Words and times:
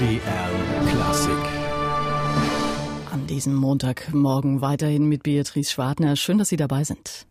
MDR 0.00 0.48
Klassik. 0.88 1.30
An 3.12 3.26
diesem 3.26 3.54
Montagmorgen 3.54 4.62
weiterhin 4.62 5.04
mit 5.04 5.22
Beatrice 5.22 5.70
Schwartner. 5.70 6.16
Schön, 6.16 6.38
dass 6.38 6.48
Sie 6.48 6.56
dabei 6.56 6.84
sind. 6.84 7.26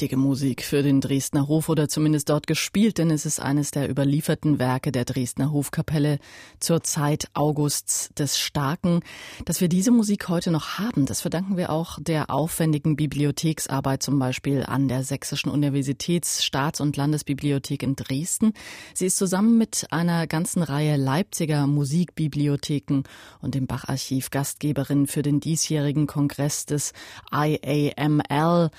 Prächtige 0.00 0.16
Musik 0.16 0.64
für 0.64 0.82
den 0.82 1.02
Dresdner 1.02 1.46
Hof 1.46 1.68
oder 1.68 1.86
zumindest 1.86 2.30
dort 2.30 2.46
gespielt, 2.46 2.96
denn 2.96 3.10
es 3.10 3.26
ist 3.26 3.38
eines 3.38 3.70
der 3.70 3.90
überlieferten 3.90 4.58
Werke 4.58 4.92
der 4.92 5.04
Dresdner 5.04 5.52
Hofkapelle 5.52 6.20
zur 6.58 6.82
Zeit 6.82 7.28
Augusts 7.34 8.08
des 8.14 8.38
Starken. 8.38 9.00
Dass 9.44 9.60
wir 9.60 9.68
diese 9.68 9.90
Musik 9.90 10.30
heute 10.30 10.52
noch 10.52 10.78
haben, 10.78 11.04
das 11.04 11.20
verdanken 11.20 11.58
wir 11.58 11.68
auch 11.68 11.98
der 12.00 12.30
aufwendigen 12.30 12.96
Bibliotheksarbeit 12.96 14.02
zum 14.02 14.18
Beispiel 14.18 14.64
an 14.66 14.88
der 14.88 15.04
Sächsischen 15.04 15.50
Universitäts-, 15.50 16.80
und 16.80 16.96
Landesbibliothek 16.96 17.82
in 17.82 17.94
Dresden. 17.94 18.54
Sie 18.94 19.04
ist 19.04 19.18
zusammen 19.18 19.58
mit 19.58 19.86
einer 19.90 20.26
ganzen 20.26 20.62
Reihe 20.62 20.96
Leipziger 20.96 21.66
Musikbibliotheken 21.66 23.02
und 23.42 23.54
dem 23.54 23.66
Bacharchiv 23.66 24.30
Gastgeberin 24.30 25.06
für 25.06 25.20
den 25.20 25.40
diesjährigen 25.40 26.06
Kongress 26.06 26.64
des 26.64 26.94
IAML, 27.30 28.70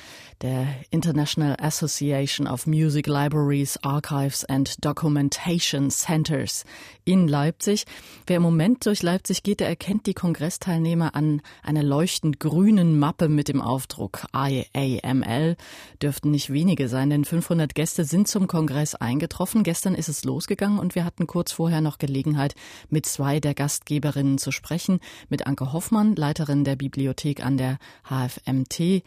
der 0.42 0.68
International 1.12 1.58
Association 1.60 2.48
of 2.48 2.66
Music 2.66 3.06
Libraries, 3.06 3.78
Archives 3.84 4.46
and 4.46 4.74
Documentation 4.80 5.92
Centers 5.92 6.64
in 7.04 7.28
Leipzig. 7.28 7.86
Wer 8.28 8.38
im 8.38 8.44
Moment 8.44 8.86
durch 8.86 9.04
Leipzig 9.04 9.44
geht, 9.44 9.60
der 9.60 9.68
erkennt 9.68 10.06
die 10.06 10.14
Kongressteilnehmer 10.14 11.14
an 11.14 11.42
einer 11.64 11.84
leuchtend 11.84 12.40
grünen 12.40 12.98
Mappe 12.98 13.28
mit 13.28 13.50
dem 13.50 13.60
Aufdruck 13.60 14.26
IAML. 14.34 15.58
Dürften 16.02 16.32
nicht 16.32 16.54
wenige 16.54 16.88
sein, 16.88 17.10
denn 17.10 17.26
500 17.26 17.76
Gäste 17.76 18.06
sind 18.06 18.30
zum 18.30 18.48
Kongress 18.48 18.96
eingetroffen. 18.96 19.64
Gestern 19.64 19.96
ist 19.96 20.08
es 20.08 20.24
losgegangen 20.24 20.80
und 20.80 20.96
wir 20.96 21.04
hatten 21.04 21.28
kurz 21.28 21.52
vorher 21.52 21.82
noch 21.82 21.98
Gelegenheit, 21.98 22.56
mit 22.90 23.06
zwei 23.06 23.42
der 23.42 23.54
Gastgeberinnen 23.54 24.38
zu 24.38 24.52
sprechen. 24.54 25.02
Mit 25.28 25.46
Anke 25.46 25.74
Hoffmann, 25.74 26.16
Leiterin 26.16 26.64
der 26.64 26.78
Bibliothek 26.78 27.46
an 27.46 27.58
der 27.58 27.80
HFMT 28.06 29.04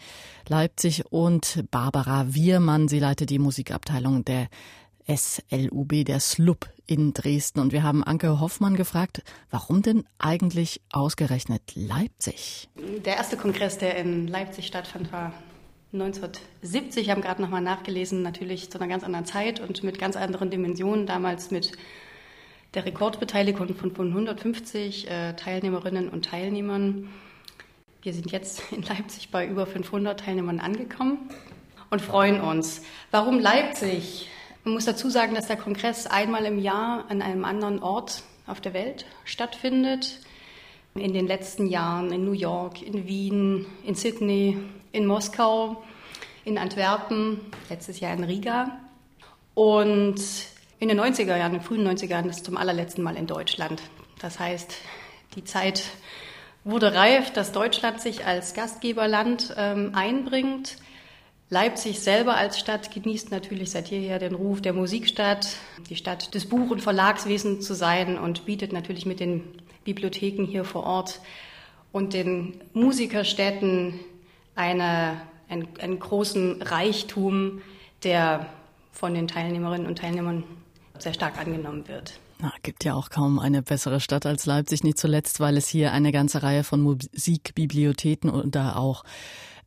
Leipzig 0.48 1.05
und 1.11 1.64
Barbara 1.70 1.93
Wiermann. 1.94 2.88
Sie 2.88 2.98
leitet 2.98 3.30
die 3.30 3.38
Musikabteilung 3.38 4.24
der 4.24 4.48
SLUB, 5.08 6.04
der 6.04 6.18
SLUB 6.18 6.68
in 6.86 7.12
Dresden. 7.12 7.60
Und 7.60 7.72
wir 7.72 7.82
haben 7.82 8.02
Anke 8.02 8.40
Hoffmann 8.40 8.74
gefragt, 8.74 9.22
warum 9.50 9.82
denn 9.82 10.04
eigentlich 10.18 10.80
ausgerechnet 10.92 11.62
Leipzig? 11.74 12.68
Der 13.04 13.16
erste 13.16 13.36
Kongress, 13.36 13.78
der 13.78 13.96
in 13.96 14.26
Leipzig 14.26 14.66
stattfand, 14.66 15.12
war 15.12 15.32
1970. 15.92 17.06
Wir 17.06 17.12
haben 17.12 17.22
gerade 17.22 17.40
nochmal 17.40 17.60
nachgelesen, 17.60 18.22
natürlich 18.22 18.70
zu 18.70 18.78
einer 18.78 18.88
ganz 18.88 19.04
anderen 19.04 19.26
Zeit 19.26 19.60
und 19.60 19.84
mit 19.84 19.98
ganz 19.98 20.16
anderen 20.16 20.50
Dimensionen. 20.50 21.06
Damals 21.06 21.50
mit 21.50 21.72
der 22.74 22.84
Rekordbeteiligung 22.84 23.76
von 23.76 23.92
150 23.94 25.08
äh, 25.08 25.34
Teilnehmerinnen 25.34 26.08
und 26.08 26.24
Teilnehmern. 26.24 27.08
Wir 28.02 28.12
sind 28.12 28.32
jetzt 28.32 28.72
in 28.72 28.82
Leipzig 28.82 29.30
bei 29.30 29.46
über 29.46 29.64
500 29.64 30.18
Teilnehmern 30.18 30.58
angekommen 30.58 31.30
und 31.90 32.02
freuen 32.02 32.40
uns. 32.40 32.82
Warum 33.10 33.38
Leipzig? 33.38 34.28
Man 34.64 34.74
muss 34.74 34.84
dazu 34.84 35.10
sagen, 35.10 35.34
dass 35.34 35.46
der 35.46 35.56
Kongress 35.56 36.06
einmal 36.06 36.44
im 36.46 36.58
Jahr 36.58 37.04
an 37.08 37.22
einem 37.22 37.44
anderen 37.44 37.82
Ort 37.82 38.22
auf 38.46 38.60
der 38.60 38.74
Welt 38.74 39.04
stattfindet. 39.24 40.20
In 40.94 41.12
den 41.12 41.27
letzten 41.27 41.66
Jahren 41.66 42.12
in 42.12 42.24
New 42.24 42.32
York, 42.32 42.80
in 42.80 43.06
Wien, 43.06 43.66
in 43.84 43.94
Sydney, 43.94 44.58
in 44.92 45.06
Moskau, 45.06 45.82
in 46.44 46.56
Antwerpen, 46.56 47.40
letztes 47.68 48.01
Jahr 48.01 48.14
in 48.14 48.24
Riga. 48.24 48.78
Und 49.55 50.20
in 50.78 50.89
den 50.89 51.01
90er 51.01 51.36
Jahren, 51.36 51.52
in 51.52 51.58
den 51.58 51.66
frühen 51.66 51.86
90er 51.86 52.11
Jahren, 52.11 52.28
das 52.28 52.42
zum 52.42 52.56
allerletzten 52.56 53.02
Mal 53.02 53.16
in 53.16 53.27
Deutschland. 53.27 53.83
Das 54.20 54.39
heißt, 54.39 54.74
die 55.34 55.45
Zeit 55.45 55.83
wurde 56.64 56.95
reif, 56.95 57.33
dass 57.33 57.52
Deutschland 57.52 58.01
sich 58.01 58.24
als 58.24 58.55
Gastgeberland 58.55 59.55
ähm, 59.56 59.92
einbringt. 59.95 60.77
Leipzig 61.50 62.00
selber 62.00 62.36
als 62.36 62.58
Stadt 62.58 62.90
genießt 62.90 63.30
natürlich 63.30 63.70
seit 63.70 63.88
jeher 63.88 64.18
den 64.18 64.34
Ruf 64.34 64.62
der 64.62 64.72
Musikstadt, 64.72 65.56
die 65.90 65.96
Stadt 65.96 66.34
des 66.34 66.46
Buch- 66.46 66.70
und 66.70 66.80
Verlagswesens 66.80 67.66
zu 67.66 67.74
sein 67.74 68.18
und 68.18 68.46
bietet 68.46 68.72
natürlich 68.72 69.06
mit 69.06 69.20
den 69.20 69.42
Bibliotheken 69.84 70.44
hier 70.44 70.64
vor 70.64 70.84
Ort 70.84 71.20
und 71.92 72.14
den 72.14 72.60
Musikerstädten 72.72 74.00
eine, 74.54 75.20
einen, 75.48 75.68
einen 75.78 76.00
großen 76.00 76.62
Reichtum, 76.62 77.60
der 78.02 78.46
von 78.90 79.14
den 79.14 79.28
Teilnehmerinnen 79.28 79.86
und 79.86 79.98
Teilnehmern 79.98 80.44
sehr 80.98 81.14
stark 81.14 81.38
angenommen 81.38 81.86
wird. 81.88 82.18
Na, 82.40 82.52
gibt 82.62 82.84
ja 82.84 82.94
auch 82.94 83.10
kaum 83.10 83.38
eine 83.38 83.62
bessere 83.62 84.00
Stadt 84.00 84.27
als 84.27 84.46
Leipzig, 84.46 84.83
nicht 84.83 84.98
zuletzt, 84.98 85.40
weil 85.40 85.56
es 85.56 85.68
hier 85.68 85.92
eine 85.92 86.10
ganze 86.10 86.42
Reihe 86.42 86.64
von 86.64 86.80
Musikbibliotheken 86.80 88.28
und 88.30 88.54
da 88.54 88.77
auch 88.77 89.04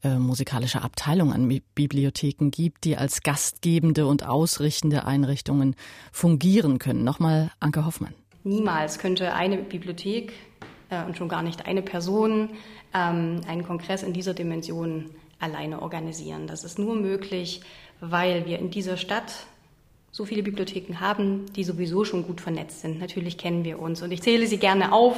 äh, 0.04 0.16
musikalische 0.16 0.82
Abteilungen 0.82 1.34
an 1.34 1.62
Bibliotheken 1.76 2.50
gibt, 2.50 2.84
die 2.84 2.98
als 2.98 3.24
gastgebende 3.24 4.08
und 4.08 4.26
ausrichtende 4.26 5.06
Einrichtungen 5.06 5.76
fungieren 6.12 6.80
können. 6.80 7.04
Nochmal 7.04 7.52
Anke 7.60 7.86
Hoffmann. 7.86 8.14
Niemals 8.44 9.00
könnte 9.00 9.34
eine 9.34 9.58
Bibliothek 9.58 10.34
äh, 10.90 11.04
und 11.04 11.18
schon 11.18 11.30
gar 11.30 11.42
nicht 11.42 11.66
eine 11.66 11.82
Person 11.82 12.50
ähm, 12.94 13.42
einen 13.48 13.64
Kongress 13.64 14.04
in 14.04 14.14
dieser 14.14 14.34
Dimension 14.34 15.10
alleine 15.40 15.82
organisieren. 15.82 16.48
Das 16.48 16.64
ist 16.64 16.80
nur 16.80 16.96
möglich, 16.96 17.62
weil 18.00 18.46
wir 18.46 18.60
in 18.60 18.70
dieser 18.70 18.98
Stadt 18.98 19.46
so 20.12 20.26
viele 20.26 20.44
Bibliotheken 20.44 21.00
haben, 21.00 21.46
die 21.56 21.64
sowieso 21.64 22.06
schon 22.06 22.24
gut 22.24 22.42
vernetzt 22.42 22.82
sind. 22.82 23.00
Natürlich 23.00 23.38
kennen 23.38 23.64
wir 23.64 23.80
uns 23.80 24.02
und 24.02 24.12
ich 24.12 24.22
zähle 24.22 24.48
sie 24.48 24.58
gerne 24.58 24.92
auf. 24.92 25.18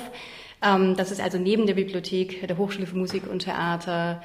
Ähm, 0.61 0.95
das 0.97 1.11
ist 1.11 1.21
also 1.21 1.37
neben 1.37 1.67
der 1.67 1.75
Bibliothek 1.75 2.45
der 2.47 2.57
Hochschule 2.57 2.85
für 2.85 2.97
Musik 2.97 3.23
und 3.29 3.39
Theater, 3.39 4.21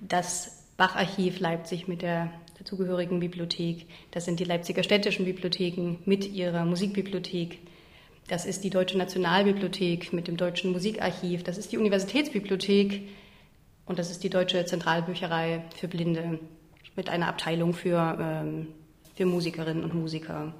das 0.00 0.64
Bacharchiv 0.76 1.40
Leipzig 1.40 1.88
mit 1.88 2.02
der 2.02 2.30
dazugehörigen 2.58 3.20
Bibliothek. 3.20 3.86
Das 4.10 4.24
sind 4.24 4.40
die 4.40 4.44
Leipziger 4.44 4.82
städtischen 4.82 5.24
Bibliotheken 5.24 5.96
mit 6.04 6.30
ihrer 6.32 6.64
Musikbibliothek. 6.64 7.58
Das 8.28 8.44
ist 8.44 8.62
die 8.64 8.70
Deutsche 8.70 8.98
Nationalbibliothek 8.98 10.12
mit 10.12 10.28
dem 10.28 10.36
Deutschen 10.36 10.72
Musikarchiv. 10.72 11.42
Das 11.44 11.58
ist 11.58 11.72
die 11.72 11.78
Universitätsbibliothek 11.78 13.08
und 13.86 13.98
das 13.98 14.10
ist 14.10 14.22
die 14.22 14.30
Deutsche 14.30 14.64
Zentralbücherei 14.66 15.64
für 15.74 15.88
Blinde 15.88 16.38
mit 16.94 17.08
einer 17.08 17.28
Abteilung 17.28 17.72
für 17.74 18.18
ähm, 18.20 18.68
für 19.18 19.26
Musikerinnen 19.26 19.82
und 19.82 19.94
Musiker. 19.94 20.54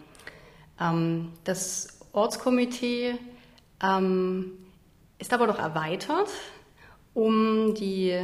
Ähm, 0.80 1.32
das 1.44 2.00
Ortskomitee 2.12 3.14
ähm, 3.80 4.52
ist 5.20 5.32
aber 5.32 5.46
noch 5.46 5.60
erweitert 5.60 6.28
um 7.14 7.74
die 7.74 8.20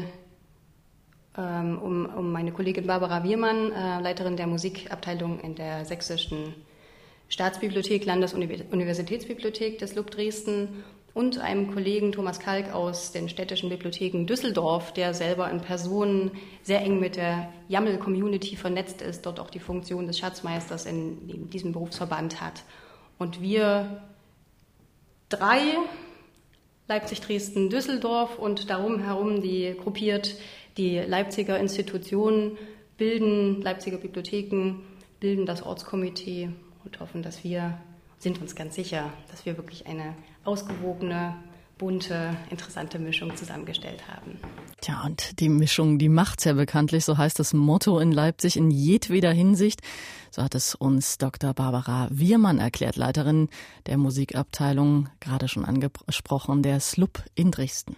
um, 1.37 2.07
um 2.17 2.33
meine 2.33 2.53
Kollegin 2.53 2.87
Barbara 2.87 3.25
Wiermann, 3.25 3.73
äh, 3.73 4.01
Leiterin 4.01 4.37
der 4.37 4.47
Musikabteilung 4.47 5.41
in 5.41 5.55
der 5.55 5.85
Sächsischen 5.85 6.55
Staatsbibliothek, 7.29 8.05
Landesuniversitätsbibliothek 8.05 9.79
des 9.79 9.95
LUB 9.95 10.11
Dresden 10.11 10.85
und 11.15 11.39
einem 11.39 11.73
Kollegen 11.73 12.13
Thomas 12.13 12.41
Kalk 12.41 12.73
aus 12.75 13.13
den 13.13 13.29
städtischen 13.29 13.69
Bibliotheken 13.69 14.27
Düsseldorf, 14.27 14.93
der 14.93 15.15
selber 15.15 15.51
in 15.51 15.61
Person 15.61 16.33
sehr 16.63 16.81
eng 16.83 16.99
mit 16.99 17.17
der 17.17 17.53
YAML-Community 17.69 18.57
vernetzt 18.57 19.01
ist, 19.01 19.25
dort 19.25 19.39
auch 19.41 19.51
die 19.51 19.61
Funktion 19.61 20.07
des 20.07 20.19
Schatzmeisters 20.19 20.87
in, 20.87 21.29
in 21.29 21.51
diesem 21.51 21.73
Berufsverband 21.73 22.41
hat. 22.41 22.65
Und 23.19 23.41
wir 23.41 24.03
drei, 25.29 25.61
Leipzig, 26.89 27.21
Dresden, 27.21 27.71
Düsseldorf 27.71 28.39
und 28.39 28.69
darum 28.69 28.99
herum 28.99 29.41
die 29.41 29.75
gruppiert 29.81 30.35
die 30.77 30.99
Leipziger 30.99 31.59
Institutionen 31.59 32.59
bilden, 32.97 33.63
Leipziger 33.63 33.99
Bibliotheken 33.99 34.77
bilden 35.21 35.47
das 35.47 35.63
Ortskomitee 35.63 36.51
und 36.85 37.01
hoffen, 37.01 37.23
dass 37.23 37.45
wir 37.45 37.79
sind 38.19 38.41
uns 38.41 38.55
ganz 38.55 38.75
sicher, 38.75 39.13
dass 39.31 39.47
wir 39.47 39.57
wirklich 39.57 39.87
eine 39.87 40.15
ausgewogene, 40.45 41.37
bunte, 41.79 42.37
interessante 42.51 42.99
Mischung 42.99 43.37
zusammengestellt 43.37 44.07
haben. 44.09 44.39
Tja, 44.81 45.03
und 45.05 45.41
die 45.41 45.49
Mischung, 45.49 45.99
die 45.99 46.09
macht's 46.09 46.45
ja 46.45 46.53
bekanntlich, 46.53 47.05
so 47.05 47.19
heißt 47.19 47.39
das 47.39 47.53
Motto 47.53 47.99
in 47.99 48.13
Leipzig 48.13 48.57
in 48.57 48.71
jedweder 48.71 49.33
Hinsicht. 49.33 49.81
So 50.31 50.43
hat 50.43 50.55
es 50.55 50.75
uns 50.75 51.19
Dr. 51.19 51.53
Barbara 51.53 52.09
Wiermann 52.11 52.59
erklärt, 52.59 52.97
Leiterin 52.97 53.49
der 53.87 53.99
Musikabteilung, 53.99 55.09
gerade 55.21 55.49
schon 55.49 55.65
angesprochen, 55.65 56.63
der 56.63 56.81
SLUB 56.81 57.23
in 57.35 57.51
Dresden. 57.51 57.97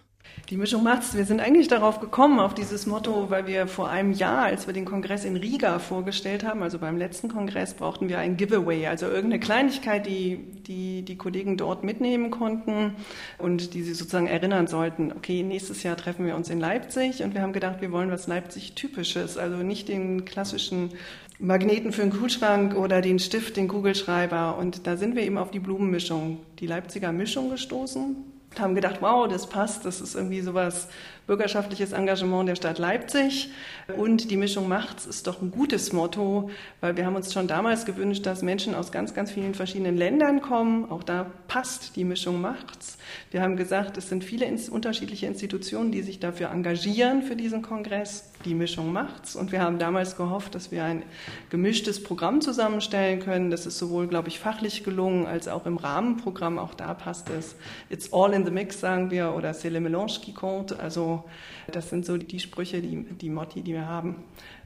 Die 0.51 0.57
Mischung 0.57 0.85
macht's. 0.85 1.17
Wir 1.17 1.25
sind 1.25 1.41
eigentlich 1.41 1.67
darauf 1.67 1.99
gekommen, 1.99 2.39
auf 2.39 2.55
dieses 2.55 2.87
Motto, 2.87 3.31
weil 3.31 3.49
wir 3.49 3.67
vor 3.67 3.89
einem 3.89 4.13
Jahr, 4.13 4.45
als 4.45 4.69
wir 4.69 4.75
den 4.75 4.85
Kongress 4.85 5.25
in 5.25 5.37
Riga 5.37 5.81
vorgestellt 5.81 6.45
haben, 6.45 6.63
also 6.63 6.79
beim 6.79 6.97
letzten 6.97 7.29
Kongress, 7.29 7.75
brauchten 7.75 8.09
wir 8.09 8.21
ein 8.21 8.37
Giveaway, 8.37 8.87
also 8.87 9.07
irgendeine 9.07 9.41
Kleinigkeit, 9.41 10.07
die 10.07 10.37
die, 10.67 11.03
die 11.03 11.17
Kollegen 11.17 11.57
dort 11.57 11.83
mitnehmen 11.83 12.31
konnten 12.31 12.95
und 13.39 13.75
die 13.75 13.83
sie 13.83 13.95
sozusagen 13.95 14.29
erinnern 14.29 14.69
sollten, 14.69 15.13
okay, 15.13 15.43
nächstes 15.43 15.83
Jahr 15.83 15.97
treffen 15.97 16.27
wir 16.27 16.37
uns 16.37 16.49
in 16.49 16.61
Leipzig 16.61 17.25
und 17.25 17.35
wir 17.35 17.43
haben 17.43 17.53
gedacht, 17.53 17.81
wir 17.81 17.91
wollen 17.91 18.11
was 18.11 18.29
Leipzig-typisches, 18.29 19.39
also 19.39 19.57
nicht 19.57 19.89
den 19.89 20.25
klassischen 20.25 20.91
Magneten 21.41 21.93
für 21.93 22.03
den 22.03 22.13
Kühlschrank 22.13 22.77
oder 22.77 23.01
den 23.01 23.19
Stift, 23.19 23.57
den 23.57 23.67
Kugelschreiber. 23.67 24.57
Und 24.59 24.87
da 24.87 24.97
sind 24.97 25.17
wir 25.17 25.23
eben 25.23 25.39
auf 25.39 25.51
die 25.51 25.59
Blumenmischung, 25.59 26.39
die 26.61 26.67
Leipziger 26.67 27.13
Mischung 27.13 27.51
gestoßen 27.51 28.36
haben 28.61 28.75
gedacht, 28.75 28.97
wow, 29.01 29.29
das 29.29 29.49
passt, 29.49 29.85
das 29.85 30.01
ist 30.01 30.15
irgendwie 30.15 30.41
sowas 30.41 30.89
bürgerschaftliches 31.27 31.93
Engagement 31.93 32.49
der 32.49 32.57
Stadt 32.57 32.79
Leipzig 32.79 33.51
und 33.97 34.31
die 34.31 34.37
Mischung 34.37 34.69
macht's 34.69 35.07
ist 35.07 35.27
doch 35.27 35.43
ein 35.43 35.51
gutes 35.51 35.93
Motto, 35.93 36.51
weil 36.81 36.97
wir 36.97 37.07
haben 37.07 37.17
uns 37.17 37.33
schon 37.33 37.49
damals 37.49 37.85
gewünscht, 37.85 38.27
dass 38.27 38.43
Menschen 38.43 38.75
aus 38.75 38.93
ganz, 38.93 39.15
ganz 39.15 39.31
vielen 39.31 39.55
verschiedenen 39.55 39.97
Ländern 39.97 40.41
kommen. 40.41 40.91
Auch 40.91 41.03
da 41.03 41.27
passt 41.49 41.97
die 41.97 42.05
Mischung 42.05 42.41
macht's. 42.41 42.99
Wir 43.31 43.43
haben 43.43 43.57
gesagt, 43.57 43.97
es 43.97 44.09
sind 44.09 44.25
viele 44.25 44.47
unterschiedliche 44.71 45.27
Institutionen, 45.27 45.91
die 45.91 46.03
sich 46.03 46.21
dafür 46.21 46.51
engagieren 46.51 47.23
für 47.23 47.37
diesen 47.37 47.63
Kongress. 47.63 48.31
Die 48.45 48.55
Mischung 48.55 48.93
macht's. 48.93 49.35
Und 49.35 49.51
wir 49.51 49.61
haben 49.61 49.79
damals 49.79 50.17
gehofft, 50.17 50.55
dass 50.55 50.71
wir 50.71 50.85
ein 50.85 51.03
gemischtes 51.51 52.03
Programm 52.03 52.41
zusammenstellen 52.41 53.21
können. 53.21 53.51
Das 53.51 53.67
ist 53.67 53.79
sowohl, 53.79 54.07
glaube 54.07 54.29
ich, 54.29 54.39
fachlich 54.39 54.85
gelungen 54.85 55.27
als 55.27 55.49
auch 55.49 55.67
im 55.67 55.77
Rahmenprogramm. 55.77 56.59
Auch 56.59 56.75
da 56.75 56.95
passt 56.95 57.31
es. 57.31 57.57
It's 57.91 58.13
all 58.13 58.33
in 58.33 58.45
the 58.45 58.51
mix, 58.51 58.81
sagen 58.81 59.11
wir, 59.11 59.35
oder 59.35 59.51
c'est 59.53 59.71
le 59.71 59.81
mélange 59.81 60.21
qui 60.21 60.33
compte. 60.33 60.79
Also 60.79 61.16
das 61.71 61.91
sind 61.91 62.05
so 62.05 62.17
die 62.17 62.41
Sprüche, 62.41 62.81
die, 62.81 63.05
die 63.05 63.31
Motti, 63.31 63.63
die 63.63 63.73
wir 63.73 63.87
haben, 63.87 64.25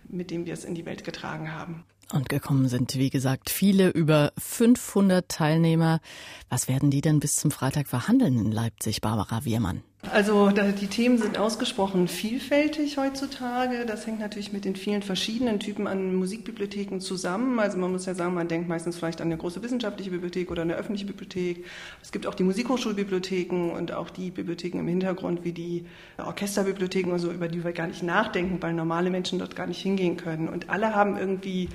mit 0.08 0.31
denen 0.31 0.47
wir 0.47 0.55
es 0.55 0.64
in 0.64 0.75
die 0.75 0.87
Welt 0.87 1.05
getragen 1.05 1.52
haben. 1.52 1.85
Und 2.12 2.29
gekommen 2.29 2.69
sind, 2.69 2.97
wie 2.97 3.11
gesagt, 3.11 3.50
viele, 3.50 3.91
über 3.91 4.32
500 4.37 5.29
Teilnehmer. 5.29 6.00
Was 6.49 6.67
werden 6.67 6.91
die 6.91 7.02
denn 7.02 7.20
bis 7.20 7.37
zum 7.37 7.52
Freitag 7.52 7.87
verhandeln 7.87 8.37
in 8.37 8.50
Leipzig, 8.50 9.00
Barbara 9.00 9.44
Wiermann? 9.44 9.82
Also 10.08 10.50
die 10.50 10.87
Themen 10.87 11.19
sind 11.19 11.38
ausgesprochen 11.38 12.08
vielfältig 12.08 12.97
heutzutage. 12.97 13.85
Das 13.85 14.06
hängt 14.06 14.19
natürlich 14.19 14.50
mit 14.50 14.64
den 14.64 14.75
vielen 14.75 15.02
verschiedenen 15.02 15.61
Typen 15.61 15.87
an 15.87 16.14
Musikbibliotheken 16.14 17.00
zusammen. 17.00 17.61
Also 17.61 17.76
man 17.76 17.93
muss 17.93 18.06
ja 18.06 18.14
sagen, 18.14 18.35
man 18.35 18.49
denkt 18.49 18.67
meistens 18.67 18.97
vielleicht 18.97 19.20
an 19.20 19.29
eine 19.29 19.37
große 19.37 19.62
wissenschaftliche 19.62 20.11
Bibliothek 20.11 20.50
oder 20.50 20.62
eine 20.62 20.75
öffentliche 20.75 21.06
Bibliothek. 21.06 21.67
Es 22.02 22.12
gibt 22.12 22.26
auch 22.26 22.35
die 22.35 22.44
Musikhochschulbibliotheken 22.44 23.73
und 23.73 23.93
auch 23.93 24.08
die 24.08 24.31
Bibliotheken 24.31 24.79
im 24.81 24.88
Hintergrund 24.88 25.44
wie 25.44 25.52
die 25.52 25.85
Orchesterbibliotheken 26.17 27.12
und 27.12 27.19
so, 27.19 27.31
über 27.31 27.49
die 27.49 27.62
wir 27.62 27.73
gar 27.73 27.87
nicht 27.87 28.03
nachdenken, 28.03 28.56
weil 28.62 28.73
normale 28.73 29.11
Menschen 29.11 29.38
dort 29.38 29.55
gar 29.55 29.67
nicht 29.67 29.82
hingehen 29.82 30.17
können. 30.17 30.49
Und 30.49 30.70
alle 30.70 30.94
haben 30.94 31.19
irgendwie 31.19 31.69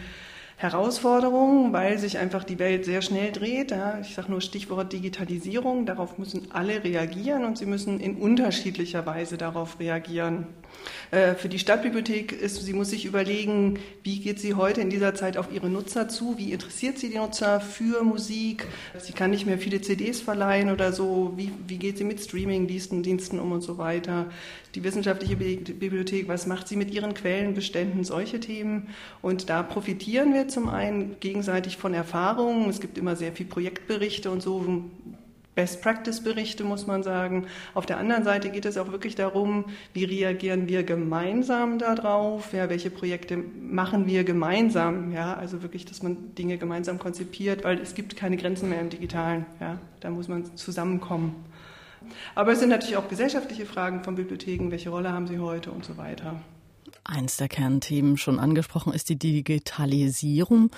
Herausforderungen, 0.58 1.74
weil 1.74 1.98
sich 1.98 2.18
einfach 2.18 2.46
die 2.46 2.60
Welt 2.60 2.86
sehr 2.86 3.02
schnell 3.02 3.34
dreht. 3.34 3.72
Ja, 3.72 4.00
ich 4.00 4.16
sage 4.16 4.32
nur 4.32 4.40
Stichwort 4.40 4.94
Digitalisierung. 4.94 5.86
Darauf 5.86 6.18
müssen 6.18 6.48
alle 6.52 6.82
reagieren 6.82 7.44
und 7.44 7.58
sie 7.58 7.66
müssen 7.66 8.00
in 8.00 8.16
unterschiedlicher 8.16 9.06
Weise 9.06 9.38
darauf 9.38 9.80
reagieren. 9.80 10.48
Äh, 11.12 11.36
für 11.36 11.50
die 11.50 11.60
Stadtbibliothek 11.60 12.32
ist, 12.32 12.64
sie 12.64 12.74
muss 12.74 12.90
sich 12.90 13.06
überlegen, 13.06 13.80
wie 14.04 14.20
geht 14.20 14.40
sie 14.40 14.54
heute 14.54 14.80
in 14.80 14.90
dieser 14.90 15.14
Zeit 15.14 15.36
auf 15.36 15.52
ihre 15.52 15.70
Nutzer 15.70 16.08
zu, 16.08 16.38
wie 16.38 16.54
interessiert 16.54 17.00
sie 17.00 17.10
die 17.10 17.18
Nutzer 17.18 17.60
für 17.60 18.04
Musik. 18.04 18.66
Sie 18.98 19.14
kann 19.14 19.32
nicht 19.32 19.46
mehr 19.46 19.58
viele 19.58 19.82
CDs 19.82 20.22
verleihen 20.22 20.70
oder 20.72 20.94
so, 20.94 21.34
wie, 21.36 21.52
wie 21.68 21.78
geht 21.78 21.98
sie 21.98 22.06
mit 22.06 22.22
Streaming-Diensten 22.22 23.04
Diensten 23.04 23.40
um 23.40 23.52
und 23.52 23.62
so 23.62 23.78
weiter. 23.78 24.28
Die 24.74 24.84
wissenschaftliche 24.84 25.38
Bibliothek, 25.38 26.28
was 26.28 26.48
macht 26.48 26.68
sie 26.68 26.76
mit 26.76 26.94
ihren 26.94 27.14
Quellenbeständen, 27.14 28.04
solche 28.04 28.40
Themen. 28.40 28.90
Und 29.22 29.50
da 29.50 29.64
profitieren 29.64 30.34
wir 30.34 30.45
zum 30.48 30.70
einen 30.70 31.20
gegenseitig 31.20 31.78
von 31.78 31.94
Erfahrungen. 31.94 32.70
Es 32.70 32.80
gibt 32.80 32.98
immer 32.98 33.16
sehr 33.16 33.32
viel 33.32 33.46
Projektberichte 33.46 34.30
und 34.30 34.42
so, 34.42 34.84
Best-Practice-Berichte, 35.56 36.64
muss 36.64 36.86
man 36.86 37.02
sagen. 37.02 37.48
Auf 37.74 37.86
der 37.86 37.98
anderen 37.98 38.24
Seite 38.24 38.50
geht 38.50 38.66
es 38.66 38.78
auch 38.78 38.92
wirklich 38.92 39.16
darum, 39.16 39.66
wie 39.94 40.04
reagieren 40.04 40.68
wir 40.68 40.84
gemeinsam 40.84 41.80
darauf, 41.80 42.54
ja, 42.54 42.70
welche 42.70 42.90
Projekte 42.90 43.38
machen 43.38 44.06
wir 44.06 44.26
gemeinsam, 44.26 45.14
ja, 45.14 45.34
also 45.34 45.64
wirklich, 45.64 45.86
dass 45.86 46.04
man 46.04 46.36
Dinge 46.36 46.58
gemeinsam 46.58 47.00
konzipiert, 47.00 47.64
weil 47.64 47.80
es 47.80 47.96
gibt 47.96 48.18
keine 48.18 48.38
Grenzen 48.38 48.70
mehr 48.70 48.82
im 48.82 48.90
Digitalen, 48.90 49.46
ja, 49.62 49.80
da 50.02 50.10
muss 50.10 50.28
man 50.28 50.56
zusammenkommen. 50.58 51.36
Aber 52.36 52.52
es 52.52 52.60
sind 52.60 52.70
natürlich 52.70 52.98
auch 52.98 53.08
gesellschaftliche 53.08 53.66
Fragen 53.66 54.04
von 54.04 54.16
Bibliotheken, 54.16 54.70
welche 54.70 54.90
Rolle 54.90 55.12
haben 55.12 55.28
sie 55.28 55.40
heute 55.40 55.72
und 55.72 55.86
so 55.86 55.98
weiter. 55.98 56.36
Eins 57.08 57.38
der 57.38 57.48
Kernthemen 57.48 58.18
schon 58.18 58.40
angesprochen 58.40 58.92
ist 58.92 59.10
die 59.10 59.16
Digitalisierung. 59.16 60.72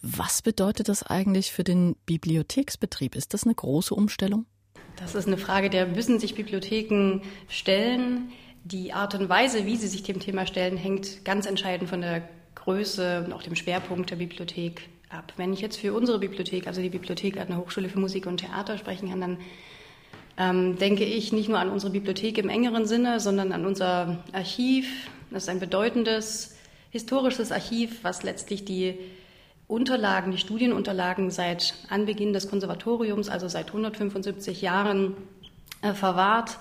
Was 0.00 0.40
bedeutet 0.40 0.88
das 0.88 1.02
eigentlich 1.02 1.52
für 1.52 1.62
den 1.62 1.94
Bibliotheksbetrieb? 2.06 3.14
Ist 3.14 3.34
das 3.34 3.44
eine 3.44 3.54
große 3.54 3.94
Umstellung? 3.94 4.46
Das 4.96 5.14
ist 5.14 5.26
eine 5.26 5.36
Frage, 5.36 5.68
der 5.68 5.86
müssen 5.86 6.18
sich 6.18 6.34
Bibliotheken 6.34 7.20
stellen. 7.48 8.32
Die 8.64 8.94
Art 8.94 9.14
und 9.14 9.28
Weise, 9.28 9.66
wie 9.66 9.76
sie 9.76 9.88
sich 9.88 10.02
dem 10.02 10.20
Thema 10.20 10.46
stellen, 10.46 10.78
hängt 10.78 11.22
ganz 11.26 11.44
entscheidend 11.44 11.90
von 11.90 12.00
der 12.00 12.26
Größe 12.54 13.24
und 13.26 13.34
auch 13.34 13.42
dem 13.42 13.54
Schwerpunkt 13.54 14.10
der 14.10 14.16
Bibliothek 14.16 14.88
ab. 15.10 15.34
Wenn 15.36 15.52
ich 15.52 15.60
jetzt 15.60 15.76
für 15.76 15.92
unsere 15.92 16.18
Bibliothek, 16.18 16.66
also 16.66 16.80
die 16.80 16.88
Bibliothek 16.88 17.38
an 17.38 17.48
der 17.48 17.58
Hochschule 17.58 17.90
für 17.90 17.98
Musik 17.98 18.26
und 18.26 18.38
Theater 18.38 18.78
sprechen 18.78 19.10
kann, 19.10 19.20
dann 19.20 19.38
ähm, 20.36 20.78
denke 20.78 21.04
ich 21.04 21.32
nicht 21.32 21.48
nur 21.48 21.58
an 21.58 21.68
unsere 21.68 21.92
Bibliothek 21.92 22.38
im 22.38 22.48
engeren 22.48 22.86
Sinne, 22.86 23.20
sondern 23.20 23.52
an 23.52 23.66
unser 23.66 24.24
Archiv, 24.32 24.86
das 25.34 25.44
ist 25.44 25.48
ein 25.48 25.60
bedeutendes 25.60 26.54
historisches 26.90 27.52
Archiv, 27.52 28.04
was 28.04 28.22
letztlich 28.22 28.64
die 28.64 28.98
Unterlagen, 29.66 30.30
die 30.30 30.38
Studienunterlagen 30.38 31.30
seit 31.30 31.74
Anbeginn 31.88 32.32
des 32.32 32.48
Konservatoriums, 32.48 33.28
also 33.28 33.48
seit 33.48 33.68
175 33.68 34.62
Jahren, 34.62 35.16
äh, 35.82 35.92
verwahrt. 35.92 36.58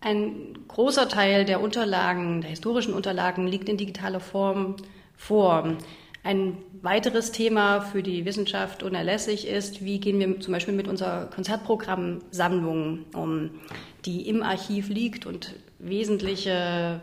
Ein 0.00 0.58
großer 0.68 1.08
Teil 1.08 1.44
der 1.44 1.60
Unterlagen, 1.60 2.40
der 2.40 2.50
historischen 2.50 2.94
Unterlagen, 2.94 3.46
liegt 3.46 3.68
in 3.68 3.76
digitaler 3.76 4.20
Form 4.20 4.76
vor. 5.16 5.76
Ein 6.22 6.58
weiteres 6.82 7.32
Thema 7.32 7.80
für 7.80 8.02
die 8.02 8.24
Wissenschaft 8.24 8.82
unerlässlich 8.82 9.46
ist, 9.46 9.84
wie 9.84 10.00
gehen 10.00 10.18
wir 10.18 10.40
zum 10.40 10.52
Beispiel 10.52 10.74
mit 10.74 10.88
unserer 10.88 11.26
Konzertprogrammsammlung 11.26 13.04
um, 13.14 13.50
die 14.04 14.28
im 14.28 14.42
Archiv 14.42 14.88
liegt 14.88 15.26
und 15.26 15.54
wesentliche 15.78 17.02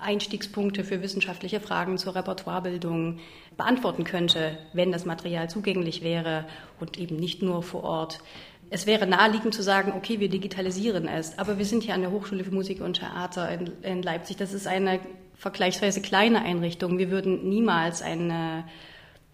Einstiegspunkte 0.00 0.84
für 0.84 1.02
wissenschaftliche 1.02 1.60
Fragen 1.60 1.96
zur 1.96 2.14
Repertoirebildung 2.14 3.20
beantworten 3.56 4.04
könnte, 4.04 4.58
wenn 4.72 4.92
das 4.92 5.06
Material 5.06 5.48
zugänglich 5.48 6.02
wäre 6.02 6.46
und 6.78 6.98
eben 6.98 7.16
nicht 7.16 7.42
nur 7.42 7.62
vor 7.62 7.84
Ort. 7.84 8.20
Es 8.70 8.86
wäre 8.86 9.06
naheliegend 9.06 9.54
zu 9.54 9.62
sagen, 9.62 9.92
okay, 9.96 10.20
wir 10.20 10.28
digitalisieren 10.28 11.08
es, 11.08 11.38
aber 11.38 11.58
wir 11.58 11.64
sind 11.64 11.82
hier 11.82 11.94
an 11.94 12.00
der 12.00 12.10
Hochschule 12.10 12.44
für 12.44 12.54
Musik 12.54 12.80
und 12.80 12.94
Theater 12.94 13.50
in, 13.50 13.70
in 13.82 14.02
Leipzig. 14.02 14.36
Das 14.36 14.52
ist 14.52 14.66
eine 14.66 15.00
vergleichsweise 15.34 16.00
kleine 16.00 16.42
Einrichtung. 16.42 16.98
Wir 16.98 17.10
würden 17.10 17.48
niemals 17.48 18.00
eine, 18.00 18.64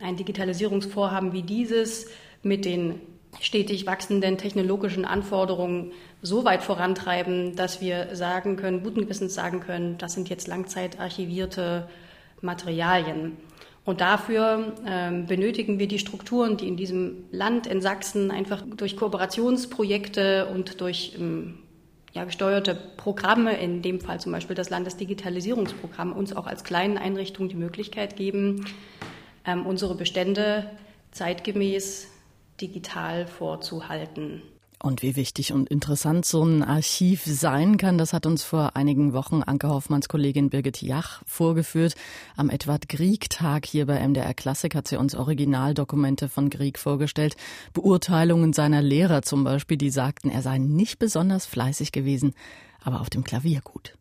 ein 0.00 0.16
Digitalisierungsvorhaben 0.16 1.32
wie 1.32 1.42
dieses 1.42 2.08
mit 2.42 2.64
den 2.64 3.00
stetig 3.40 3.86
wachsenden 3.86 4.38
technologischen 4.38 5.04
Anforderungen 5.04 5.92
so 6.22 6.44
weit 6.44 6.62
vorantreiben, 6.62 7.56
dass 7.56 7.80
wir 7.80 8.14
sagen 8.16 8.56
können, 8.56 8.82
guten 8.82 9.02
Gewissens 9.02 9.34
sagen 9.34 9.60
können, 9.60 9.98
das 9.98 10.14
sind 10.14 10.28
jetzt 10.28 10.48
langzeitarchivierte 10.48 11.88
Materialien. 12.40 13.36
Und 13.84 14.00
dafür 14.02 14.74
ähm, 14.86 15.26
benötigen 15.26 15.78
wir 15.78 15.88
die 15.88 15.98
Strukturen, 15.98 16.56
die 16.58 16.68
in 16.68 16.76
diesem 16.76 17.24
Land, 17.30 17.66
in 17.66 17.80
Sachsen, 17.80 18.30
einfach 18.30 18.62
durch 18.76 18.96
Kooperationsprojekte 18.96 20.46
und 20.52 20.80
durch 20.80 21.16
ähm, 21.18 21.60
ja, 22.12 22.24
gesteuerte 22.24 22.76
Programme, 22.96 23.56
in 23.56 23.80
dem 23.80 24.00
Fall 24.00 24.20
zum 24.20 24.32
Beispiel 24.32 24.56
das 24.56 24.68
Landesdigitalisierungsprogramm, 24.70 26.12
uns 26.12 26.36
auch 26.36 26.46
als 26.46 26.64
kleinen 26.64 26.98
Einrichtungen 26.98 27.48
die 27.48 27.56
Möglichkeit 27.56 28.16
geben, 28.16 28.66
ähm, 29.46 29.64
unsere 29.64 29.94
Bestände 29.94 30.68
zeitgemäß 31.12 32.08
digital 32.60 33.26
vorzuhalten. 33.26 34.42
Und 34.80 35.02
wie 35.02 35.16
wichtig 35.16 35.52
und 35.52 35.68
interessant 35.70 36.24
so 36.24 36.44
ein 36.44 36.62
Archiv 36.62 37.24
sein 37.24 37.78
kann, 37.78 37.98
das 37.98 38.12
hat 38.12 38.26
uns 38.26 38.44
vor 38.44 38.76
einigen 38.76 39.12
Wochen 39.12 39.42
Anke 39.42 39.68
Hoffmanns 39.68 40.08
Kollegin 40.08 40.50
Birgit 40.50 40.80
Jach 40.82 41.20
vorgeführt. 41.26 41.96
Am 42.36 42.48
Edward 42.48 42.88
Grieg-Tag 42.88 43.66
hier 43.66 43.86
bei 43.86 44.06
MDR 44.06 44.34
Klassik 44.34 44.76
hat 44.76 44.86
sie 44.86 44.96
uns 44.96 45.16
Originaldokumente 45.16 46.28
von 46.28 46.48
Grieg 46.48 46.78
vorgestellt. 46.78 47.34
Beurteilungen 47.72 48.52
seiner 48.52 48.80
Lehrer 48.80 49.22
zum 49.22 49.42
Beispiel, 49.42 49.78
die 49.78 49.90
sagten, 49.90 50.30
er 50.30 50.42
sei 50.42 50.58
nicht 50.58 51.00
besonders 51.00 51.44
fleißig 51.44 51.90
gewesen, 51.90 52.34
aber 52.80 53.00
auf 53.00 53.10
dem 53.10 53.24
Klavier 53.24 53.62
gut. 53.62 53.94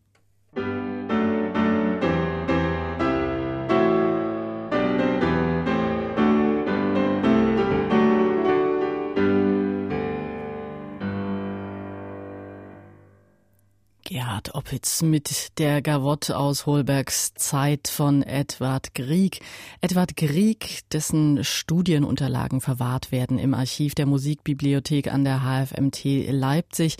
Gerhard 14.27 14.55
Oppitz 14.55 15.03
mit 15.03 15.57
der 15.57 15.81
Gavotte 15.81 16.37
aus 16.37 16.65
Holbergs 16.65 17.33
Zeit 17.35 17.87
von 17.87 18.23
Edward 18.23 18.93
Grieg. 18.93 19.39
Edward 19.79 20.17
Grieg, 20.17 20.81
dessen 20.91 21.45
Studienunterlagen 21.45 22.59
verwahrt 22.59 23.13
werden 23.13 23.39
im 23.39 23.53
Archiv 23.53 23.95
der 23.95 24.05
Musikbibliothek 24.05 25.13
an 25.13 25.23
der 25.23 25.43
HFMT 25.43 26.29
Leipzig. 26.29 26.97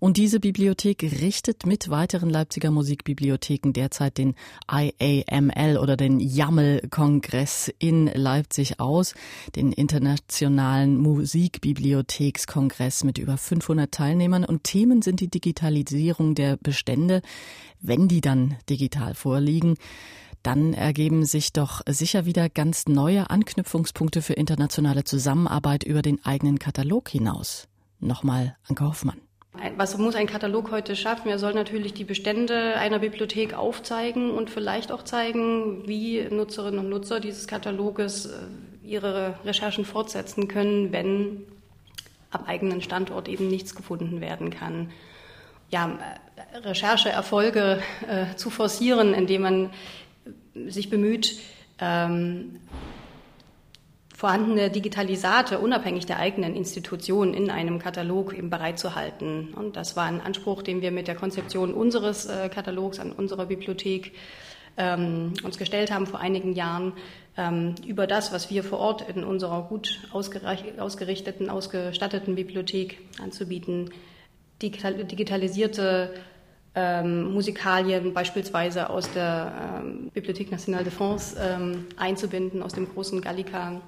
Und 0.00 0.18
diese 0.18 0.38
Bibliothek 0.38 1.02
richtet 1.02 1.64
mit 1.64 1.88
weiteren 1.88 2.28
Leipziger 2.28 2.70
Musikbibliotheken 2.70 3.72
derzeit 3.72 4.18
den 4.18 4.34
IAML 4.70 5.78
oder 5.78 5.96
den 5.96 6.20
YAML-Kongress 6.20 7.72
in 7.78 8.08
Leipzig 8.08 8.80
aus, 8.80 9.14
den 9.54 9.72
internationalen 9.72 10.98
Musikbibliothekskongress 10.98 13.02
mit 13.02 13.16
über 13.16 13.38
500 13.38 13.90
Teilnehmern. 13.90 14.44
Und 14.44 14.64
Themen 14.64 15.00
sind 15.00 15.20
die 15.20 15.28
Digitalisierung 15.28 16.34
der 16.34 16.58
Bestände, 16.66 17.22
wenn 17.80 18.08
die 18.08 18.20
dann 18.20 18.56
digital 18.68 19.14
vorliegen, 19.14 19.76
dann 20.42 20.74
ergeben 20.74 21.24
sich 21.24 21.52
doch 21.52 21.80
sicher 21.88 22.26
wieder 22.26 22.48
ganz 22.48 22.86
neue 22.86 23.30
Anknüpfungspunkte 23.30 24.20
für 24.20 24.32
internationale 24.32 25.04
Zusammenarbeit 25.04 25.84
über 25.84 26.02
den 26.02 26.24
eigenen 26.24 26.58
Katalog 26.58 27.08
hinaus. 27.08 27.68
Nochmal 28.00 28.56
Anke 28.68 28.84
Hoffmann. 28.84 29.20
Was 29.76 29.96
muss 29.96 30.16
ein 30.16 30.26
Katalog 30.26 30.72
heute 30.72 30.96
schaffen? 30.96 31.28
Er 31.28 31.38
soll 31.38 31.54
natürlich 31.54 31.94
die 31.94 32.04
Bestände 32.04 32.76
einer 32.76 32.98
Bibliothek 32.98 33.54
aufzeigen 33.54 34.32
und 34.32 34.50
vielleicht 34.50 34.90
auch 34.90 35.02
zeigen, 35.02 35.86
wie 35.86 36.26
Nutzerinnen 36.28 36.80
und 36.80 36.90
Nutzer 36.90 37.20
dieses 37.20 37.46
Kataloges 37.46 38.26
äh, 38.26 38.38
ihre 38.82 39.38
Recherchen 39.44 39.84
fortsetzen 39.84 40.48
können, 40.48 40.92
wenn 40.92 41.44
am 42.30 42.44
eigenen 42.44 42.82
Standort 42.82 43.28
eben 43.28 43.48
nichts 43.48 43.74
gefunden 43.74 44.20
werden 44.20 44.50
kann 44.50 44.90
ja, 45.70 45.98
Rechercheerfolge 46.54 47.82
äh, 48.08 48.36
zu 48.36 48.50
forcieren, 48.50 49.14
indem 49.14 49.42
man 49.42 49.70
sich 50.68 50.90
bemüht, 50.90 51.38
ähm, 51.78 52.60
vorhandene 54.14 54.70
Digitalisate 54.70 55.58
unabhängig 55.58 56.06
der 56.06 56.18
eigenen 56.18 56.56
Institution 56.56 57.34
in 57.34 57.50
einem 57.50 57.78
Katalog 57.78 58.32
eben 58.32 58.48
bereitzuhalten. 58.48 59.52
Und 59.52 59.76
das 59.76 59.94
war 59.94 60.04
ein 60.04 60.22
Anspruch, 60.22 60.62
den 60.62 60.80
wir 60.80 60.90
mit 60.90 61.06
der 61.06 61.16
Konzeption 61.16 61.74
unseres 61.74 62.24
äh, 62.24 62.48
Katalogs 62.48 62.98
an 62.98 63.12
unserer 63.12 63.44
Bibliothek 63.46 64.12
ähm, 64.78 65.34
uns 65.42 65.58
gestellt 65.58 65.90
haben 65.90 66.06
vor 66.06 66.20
einigen 66.20 66.54
Jahren, 66.54 66.94
ähm, 67.36 67.74
über 67.86 68.06
das, 68.06 68.32
was 68.32 68.50
wir 68.50 68.64
vor 68.64 68.78
Ort 68.78 69.06
in 69.08 69.22
unserer 69.24 69.62
gut 69.68 70.00
ausgerichteten, 70.12 71.50
ausgestatteten 71.50 72.34
Bibliothek 72.34 72.98
anzubieten 73.22 73.90
digitalisierte 74.62 76.14
ähm, 76.76 77.32
Musikalien 77.32 78.12
beispielsweise 78.12 78.90
aus 78.90 79.10
der 79.12 79.80
ähm, 79.82 80.10
Bibliothèque 80.14 80.50
Nationale 80.50 80.84
de 80.84 80.92
France 80.92 81.36
ähm, 81.40 81.86
einzubinden, 81.96 82.62
aus 82.62 82.74
dem 82.74 82.88
großen 82.88 83.20
Gallica. 83.20 83.80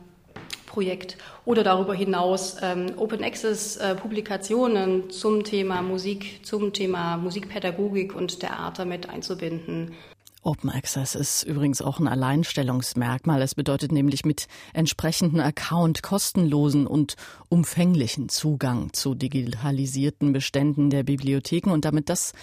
Projekt 0.66 1.16
oder 1.46 1.64
darüber 1.64 1.94
hinaus 1.94 2.56
ähm, 2.62 2.92
Open 2.98 3.24
Access 3.24 3.78
äh, 3.78 3.94
Publikationen 3.94 5.10
zum 5.10 5.42
Thema 5.42 5.80
Musik, 5.80 6.40
zum 6.44 6.74
Thema 6.74 7.16
Musikpädagogik 7.16 8.14
und 8.14 8.38
Theater 8.38 8.84
mit 8.84 9.08
einzubinden. 9.08 9.94
Open 10.42 10.70
Access 10.70 11.14
ist 11.14 11.42
übrigens 11.42 11.82
auch 11.82 11.98
ein 11.98 12.06
Alleinstellungsmerkmal. 12.06 13.42
Es 13.42 13.54
bedeutet 13.54 13.90
nämlich 13.90 14.24
mit 14.24 14.46
entsprechendem 14.72 15.40
Account 15.40 16.02
kostenlosen 16.02 16.86
und 16.86 17.16
umfänglichen 17.48 18.28
Zugang 18.28 18.92
zu 18.92 19.14
digitalisierten 19.14 20.32
Beständen 20.32 20.90
der 20.90 21.02
Bibliotheken 21.02 21.70
und 21.70 21.84
damit 21.84 22.08
das 22.08 22.34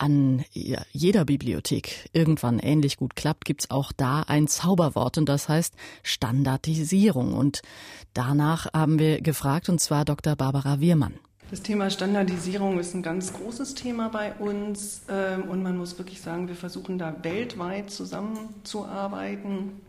an 0.00 0.44
jeder 0.52 1.24
Bibliothek 1.24 2.08
irgendwann 2.12 2.58
ähnlich 2.58 2.96
gut 2.96 3.16
klappt, 3.16 3.44
gibt 3.44 3.62
es 3.62 3.70
auch 3.70 3.92
da 3.92 4.22
ein 4.22 4.48
Zauberwort 4.48 5.18
und 5.18 5.28
das 5.28 5.48
heißt 5.48 5.74
Standardisierung. 6.02 7.34
Und 7.34 7.60
danach 8.14 8.72
haben 8.72 8.98
wir 8.98 9.20
gefragt, 9.20 9.68
und 9.68 9.80
zwar 9.80 10.04
Dr. 10.04 10.36
Barbara 10.36 10.80
Wiermann. 10.80 11.14
Das 11.50 11.62
Thema 11.62 11.90
Standardisierung 11.90 12.78
ist 12.78 12.94
ein 12.94 13.02
ganz 13.02 13.32
großes 13.32 13.74
Thema 13.74 14.08
bei 14.08 14.32
uns 14.34 15.02
ähm, 15.08 15.42
und 15.48 15.62
man 15.62 15.76
muss 15.76 15.98
wirklich 15.98 16.20
sagen, 16.20 16.46
wir 16.48 16.54
versuchen 16.54 16.96
da 16.96 17.16
weltweit 17.22 17.90
zusammenzuarbeiten 17.90 19.80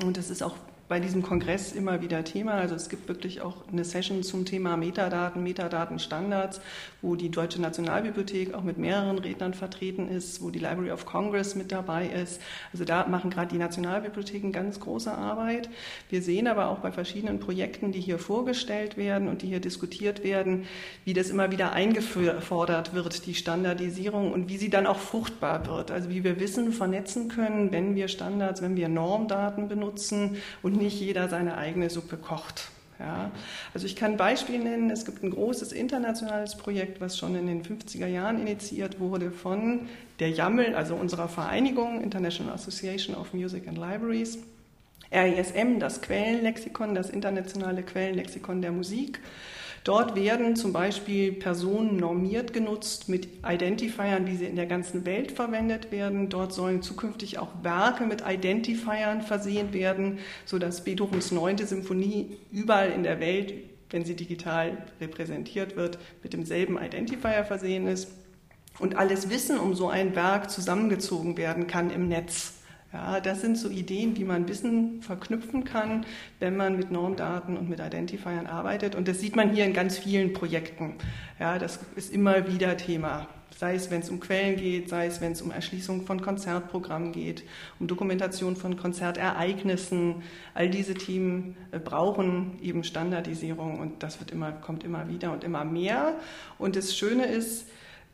und 0.00 0.16
das 0.16 0.30
ist 0.30 0.44
auch 0.44 0.54
bei 0.88 1.00
diesem 1.00 1.22
Kongress 1.22 1.72
immer 1.72 2.00
wieder 2.00 2.24
Thema. 2.24 2.52
Also 2.52 2.74
es 2.74 2.88
gibt 2.88 3.08
wirklich 3.08 3.42
auch 3.42 3.68
eine 3.70 3.84
Session 3.84 4.22
zum 4.22 4.46
Thema 4.46 4.76
Metadaten, 4.76 5.42
Metadatenstandards, 5.42 6.60
wo 7.02 7.14
die 7.14 7.30
Deutsche 7.30 7.60
Nationalbibliothek 7.60 8.54
auch 8.54 8.62
mit 8.62 8.78
mehreren 8.78 9.18
Rednern 9.18 9.52
vertreten 9.52 10.08
ist, 10.08 10.42
wo 10.42 10.50
die 10.50 10.58
Library 10.58 10.90
of 10.90 11.04
Congress 11.04 11.54
mit 11.54 11.72
dabei 11.72 12.06
ist. 12.06 12.40
Also 12.72 12.84
da 12.84 13.06
machen 13.06 13.30
gerade 13.30 13.48
die 13.48 13.58
Nationalbibliotheken 13.58 14.50
ganz 14.50 14.80
große 14.80 15.12
Arbeit. 15.12 15.68
Wir 16.08 16.22
sehen 16.22 16.46
aber 16.46 16.68
auch 16.68 16.78
bei 16.78 16.90
verschiedenen 16.90 17.38
Projekten, 17.38 17.92
die 17.92 18.00
hier 18.00 18.18
vorgestellt 18.18 18.96
werden 18.96 19.28
und 19.28 19.42
die 19.42 19.48
hier 19.48 19.60
diskutiert 19.60 20.24
werden, 20.24 20.66
wie 21.04 21.12
das 21.12 21.28
immer 21.28 21.50
wieder 21.50 21.72
eingefordert 21.72 22.94
wird, 22.94 23.26
die 23.26 23.34
Standardisierung 23.34 24.32
und 24.32 24.48
wie 24.48 24.56
sie 24.56 24.70
dann 24.70 24.86
auch 24.86 24.98
fruchtbar 24.98 25.66
wird. 25.66 25.90
Also 25.90 26.08
wie 26.08 26.24
wir 26.24 26.40
Wissen 26.40 26.72
vernetzen 26.72 27.28
können, 27.28 27.72
wenn 27.72 27.94
wir 27.94 28.08
Standards, 28.08 28.62
wenn 28.62 28.74
wir 28.74 28.88
Normdaten 28.88 29.68
benutzen 29.68 30.38
und 30.62 30.77
nicht 30.78 31.00
jeder 31.00 31.28
seine 31.28 31.58
eigene 31.58 31.90
Suppe 31.90 32.16
kocht. 32.16 32.70
Ja, 32.98 33.30
also 33.74 33.86
ich 33.86 33.94
kann 33.94 34.12
ein 34.12 34.16
Beispiel 34.16 34.58
nennen. 34.58 34.90
Es 34.90 35.04
gibt 35.04 35.22
ein 35.22 35.30
großes 35.30 35.70
internationales 35.70 36.56
Projekt, 36.56 37.00
was 37.00 37.16
schon 37.16 37.36
in 37.36 37.46
den 37.46 37.62
50er 37.62 38.08
Jahren 38.08 38.40
initiiert 38.40 38.98
wurde 38.98 39.30
von 39.30 39.88
der 40.18 40.30
YAML, 40.30 40.74
also 40.74 40.96
unserer 40.96 41.28
Vereinigung 41.28 42.00
International 42.02 42.54
Association 42.54 43.14
of 43.14 43.32
Music 43.34 43.68
and 43.68 43.78
Libraries, 43.78 44.38
RISM, 45.12 45.78
das 45.78 46.00
Quellenlexikon, 46.00 46.96
das 46.96 47.10
internationale 47.10 47.84
Quellenlexikon 47.84 48.62
der 48.62 48.72
Musik. 48.72 49.20
Dort 49.84 50.16
werden 50.16 50.56
zum 50.56 50.72
Beispiel 50.72 51.32
Personen 51.32 51.96
normiert 51.96 52.52
genutzt 52.52 53.08
mit 53.08 53.28
Identifiern, 53.46 54.26
wie 54.26 54.36
sie 54.36 54.44
in 54.44 54.56
der 54.56 54.66
ganzen 54.66 55.04
Welt 55.04 55.32
verwendet 55.32 55.90
werden. 55.90 56.28
Dort 56.28 56.52
sollen 56.52 56.82
zukünftig 56.82 57.38
auch 57.38 57.48
Werke 57.62 58.04
mit 58.04 58.22
Identifiern 58.26 59.22
versehen 59.22 59.72
werden, 59.72 60.18
sodass 60.44 60.84
Beethovens 60.84 61.32
neunte 61.32 61.66
Symphonie 61.66 62.36
überall 62.52 62.90
in 62.90 63.02
der 63.02 63.20
Welt, 63.20 63.54
wenn 63.90 64.04
sie 64.04 64.16
digital 64.16 64.76
repräsentiert 65.00 65.76
wird, 65.76 65.98
mit 66.22 66.32
demselben 66.32 66.76
Identifier 66.76 67.44
versehen 67.44 67.86
ist. 67.86 68.08
Und 68.78 68.96
alles 68.96 69.30
Wissen 69.30 69.58
um 69.58 69.74
so 69.74 69.88
ein 69.88 70.14
Werk 70.14 70.50
zusammengezogen 70.50 71.36
werden 71.36 71.66
kann 71.66 71.90
im 71.90 72.08
Netz. 72.08 72.57
Ja, 72.92 73.20
das 73.20 73.42
sind 73.42 73.58
so 73.58 73.68
Ideen, 73.68 74.16
wie 74.16 74.24
man 74.24 74.48
Wissen 74.48 75.02
verknüpfen 75.02 75.64
kann, 75.64 76.06
wenn 76.40 76.56
man 76.56 76.76
mit 76.76 76.90
Normdaten 76.90 77.58
und 77.58 77.68
mit 77.68 77.80
Identifiern 77.80 78.46
arbeitet. 78.46 78.94
Und 78.94 79.08
das 79.08 79.20
sieht 79.20 79.36
man 79.36 79.52
hier 79.52 79.66
in 79.66 79.74
ganz 79.74 79.98
vielen 79.98 80.32
Projekten. 80.32 80.94
Ja, 81.38 81.58
das 81.58 81.80
ist 81.96 82.10
immer 82.10 82.48
wieder 82.48 82.78
Thema. 82.78 83.28
Sei 83.54 83.74
es, 83.74 83.90
wenn 83.90 84.00
es 84.00 84.08
um 84.08 84.20
Quellen 84.20 84.56
geht, 84.56 84.88
sei 84.88 85.06
es, 85.06 85.20
wenn 85.20 85.32
es 85.32 85.42
um 85.42 85.50
Erschließung 85.50 86.06
von 86.06 86.22
Konzertprogrammen 86.22 87.12
geht, 87.12 87.42
um 87.78 87.88
Dokumentation 87.88 88.56
von 88.56 88.76
Konzertereignissen. 88.78 90.22
All 90.54 90.70
diese 90.70 90.94
Themen 90.94 91.56
äh, 91.72 91.78
brauchen 91.78 92.58
eben 92.62 92.84
Standardisierung 92.84 93.80
und 93.80 94.02
das 94.02 94.18
wird 94.18 94.30
immer, 94.30 94.52
kommt 94.52 94.82
immer 94.82 95.08
wieder 95.08 95.32
und 95.32 95.44
immer 95.44 95.64
mehr. 95.64 96.14
Und 96.56 96.74
das 96.76 96.96
Schöne 96.96 97.26
ist, 97.26 97.66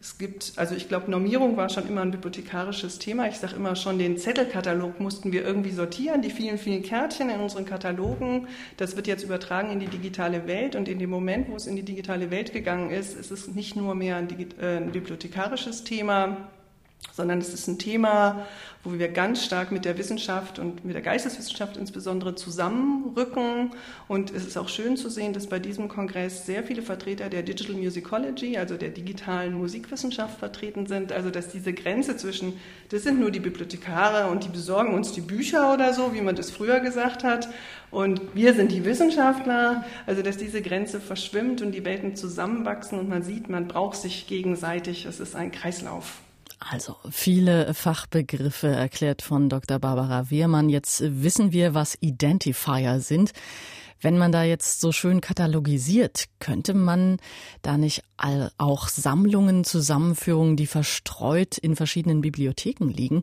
es 0.05 0.19
gibt, 0.19 0.53
also 0.57 0.75
ich 0.75 0.91
glaube, 0.91 1.11
Normierung 1.11 1.57
war 1.57 1.71
schon 1.71 1.89
immer 1.89 2.03
ein 2.03 2.11
bibliothekarisches 2.11 2.99
Thema. 2.99 3.27
Ich 3.27 3.39
sage 3.39 3.57
immer 3.57 3.75
schon, 3.75 3.99
den 3.99 4.19
Zettelkatalog 4.19 5.01
mussten 5.01 5.33
wir 5.33 5.43
irgendwie 5.43 5.71
sortieren, 5.71 6.21
die 6.21 6.29
vielen, 6.29 6.59
vielen 6.59 6.83
Kärtchen 6.83 7.31
in 7.31 7.41
unseren 7.41 7.65
Katalogen. 7.65 8.47
Das 8.77 8.97
wird 8.97 9.07
jetzt 9.07 9.25
übertragen 9.25 9.71
in 9.71 9.81
die 9.81 9.87
digitale 9.87 10.47
Welt 10.47 10.77
und 10.77 10.89
in 10.89 10.99
dem 10.99 11.09
Moment, 11.09 11.49
wo 11.49 11.57
es 11.57 11.67
in 11.67 11.75
die 11.75 11.83
digitale 11.83 12.31
Welt 12.31 12.53
gegangen 12.53 12.91
ist, 12.91 13.19
ist 13.19 13.31
es 13.31 13.49
nicht 13.55 13.77
nur 13.77 13.95
mehr 13.95 14.17
ein, 14.17 14.29
äh, 14.61 14.77
ein 14.77 14.93
bibliothekarisches 14.93 15.85
Thema, 15.85 16.51
sondern 17.13 17.39
es 17.39 17.53
ist 17.53 17.69
ein 17.69 17.79
Thema, 17.79 18.47
wo 18.83 18.93
wir 18.93 19.09
ganz 19.09 19.45
stark 19.45 19.73
mit 19.73 19.85
der 19.85 19.97
Wissenschaft 19.97 20.59
und 20.59 20.85
mit 20.85 20.95
der 20.95 21.03
Geisteswissenschaft 21.03 21.77
insbesondere 21.77 22.35
zusammenrücken. 22.35 23.71
Und 24.09 24.31
es 24.31 24.47
ist 24.47 24.59
auch 24.59 24.69
schön 24.69 24.97
zu 24.97 25.09
sehen, 25.09 25.33
dass 25.33 25.47
bei 25.47 25.59
diesem 25.59 25.89
Kongress 25.89 26.45
sehr 26.45 26.63
viele 26.65 26.83
Vertreter 26.83 27.31
der 27.31 27.43
Digital 27.43 27.77
Musicology, 27.77 28.59
also 28.59 28.77
der 28.77 28.91
digitalen 28.91 29.55
Musikwissenschaft 29.55 30.39
vertreten 30.39 30.87
sind. 30.87 31.13
Also 31.13 31.31
dass 31.31 31.49
diese 31.49 31.73
Grenze 31.73 32.17
zwischen, 32.17 32.61
das 32.91 33.05
sind 33.05 33.21
nur 33.21 33.31
die 33.31 33.41
Bibliothekare 33.41 34.31
und 34.31 34.45
die 34.45 34.51
besorgen 34.51 34.93
uns 34.93 35.13
die 35.13 35.23
Bücher 35.23 35.73
oder 35.73 35.95
so, 35.95 36.13
wie 36.13 36.21
man 36.21 36.37
das 36.37 36.51
früher 36.51 36.81
gesagt 36.81 37.25
hat, 37.25 37.49
und 37.95 38.21
wir 38.35 38.55
sind 38.55 38.73
die 38.73 38.85
Wissenschaftler, 38.85 39.85
also 40.05 40.21
dass 40.21 40.37
diese 40.37 40.61
Grenze 40.61 40.99
verschwimmt 40.99 41.63
und 41.63 41.71
die 41.71 41.85
Welten 41.85 42.17
zusammenwachsen 42.17 42.99
und 42.99 43.09
man 43.09 43.23
sieht, 43.23 43.49
man 43.49 43.69
braucht 43.69 43.99
sich 43.99 44.27
gegenseitig. 44.27 45.07
Es 45.07 45.21
ist 45.21 45.37
ein 45.37 45.53
Kreislauf. 45.53 46.24
Also 46.59 46.97
viele 47.11 47.75
Fachbegriffe 47.75 48.69
erklärt 48.69 49.23
von 49.23 49.49
Dr. 49.49 49.79
Barbara 49.79 50.31
Wehrmann. 50.31 50.69
Jetzt 50.69 51.03
wissen 51.05 51.53
wir, 51.53 51.75
was 51.75 51.97
Identifier 52.01 53.01
sind. 53.01 53.33
Wenn 54.01 54.19
man 54.19 54.33
da 54.33 54.43
jetzt 54.43 54.81
so 54.83 54.93
schön 54.93 55.23
katalogisiert, 55.23 56.27
könnte 56.39 56.75
man 56.75 57.17
da 57.63 57.79
nicht 57.79 58.03
auch 58.59 58.89
Sammlungen, 58.89 59.65
Zusammenführungen, 59.65 60.57
die 60.57 60.67
verstreut 60.67 61.57
in 61.57 61.75
verschiedenen 61.75 62.21
Bibliotheken 62.21 62.89
liegen? 62.91 63.23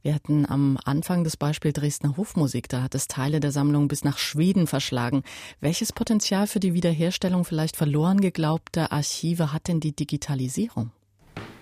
Wir 0.00 0.14
hatten 0.14 0.48
am 0.48 0.78
Anfang 0.84 1.22
das 1.22 1.36
Beispiel 1.36 1.74
Dresdner 1.74 2.16
Hofmusik, 2.16 2.70
da 2.70 2.82
hat 2.82 2.94
es 2.94 3.08
Teile 3.08 3.40
der 3.40 3.52
Sammlung 3.52 3.88
bis 3.88 4.04
nach 4.04 4.16
Schweden 4.16 4.66
verschlagen. 4.66 5.22
Welches 5.60 5.92
Potenzial 5.92 6.46
für 6.46 6.60
die 6.60 6.72
Wiederherstellung 6.72 7.44
vielleicht 7.44 7.76
verloren 7.76 8.20
geglaubter 8.20 8.90
Archive 8.90 9.52
hat 9.52 9.68
denn 9.68 9.80
die 9.80 9.94
Digitalisierung? 9.94 10.92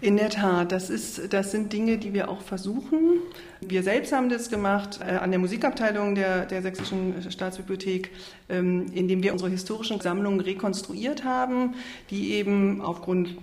In 0.02 0.16
der 0.16 0.30
Tat, 0.30 0.72
das, 0.72 0.88
ist, 0.88 1.32
das 1.32 1.50
sind 1.50 1.74
Dinge, 1.74 1.98
die 1.98 2.14
wir 2.14 2.30
auch 2.30 2.40
versuchen. 2.40 3.18
Wir 3.60 3.82
selbst 3.82 4.12
haben 4.12 4.30
das 4.30 4.48
gemacht 4.48 4.98
äh, 5.06 5.16
an 5.16 5.30
der 5.30 5.38
Musikabteilung 5.38 6.14
der, 6.14 6.46
der 6.46 6.62
Sächsischen 6.62 7.30
Staatsbibliothek, 7.30 8.10
ähm, 8.48 8.86
indem 8.94 9.22
wir 9.22 9.32
unsere 9.32 9.50
historischen 9.50 10.00
Sammlungen 10.00 10.40
rekonstruiert 10.40 11.24
haben, 11.24 11.74
die 12.08 12.32
eben 12.32 12.80
aufgrund 12.80 13.36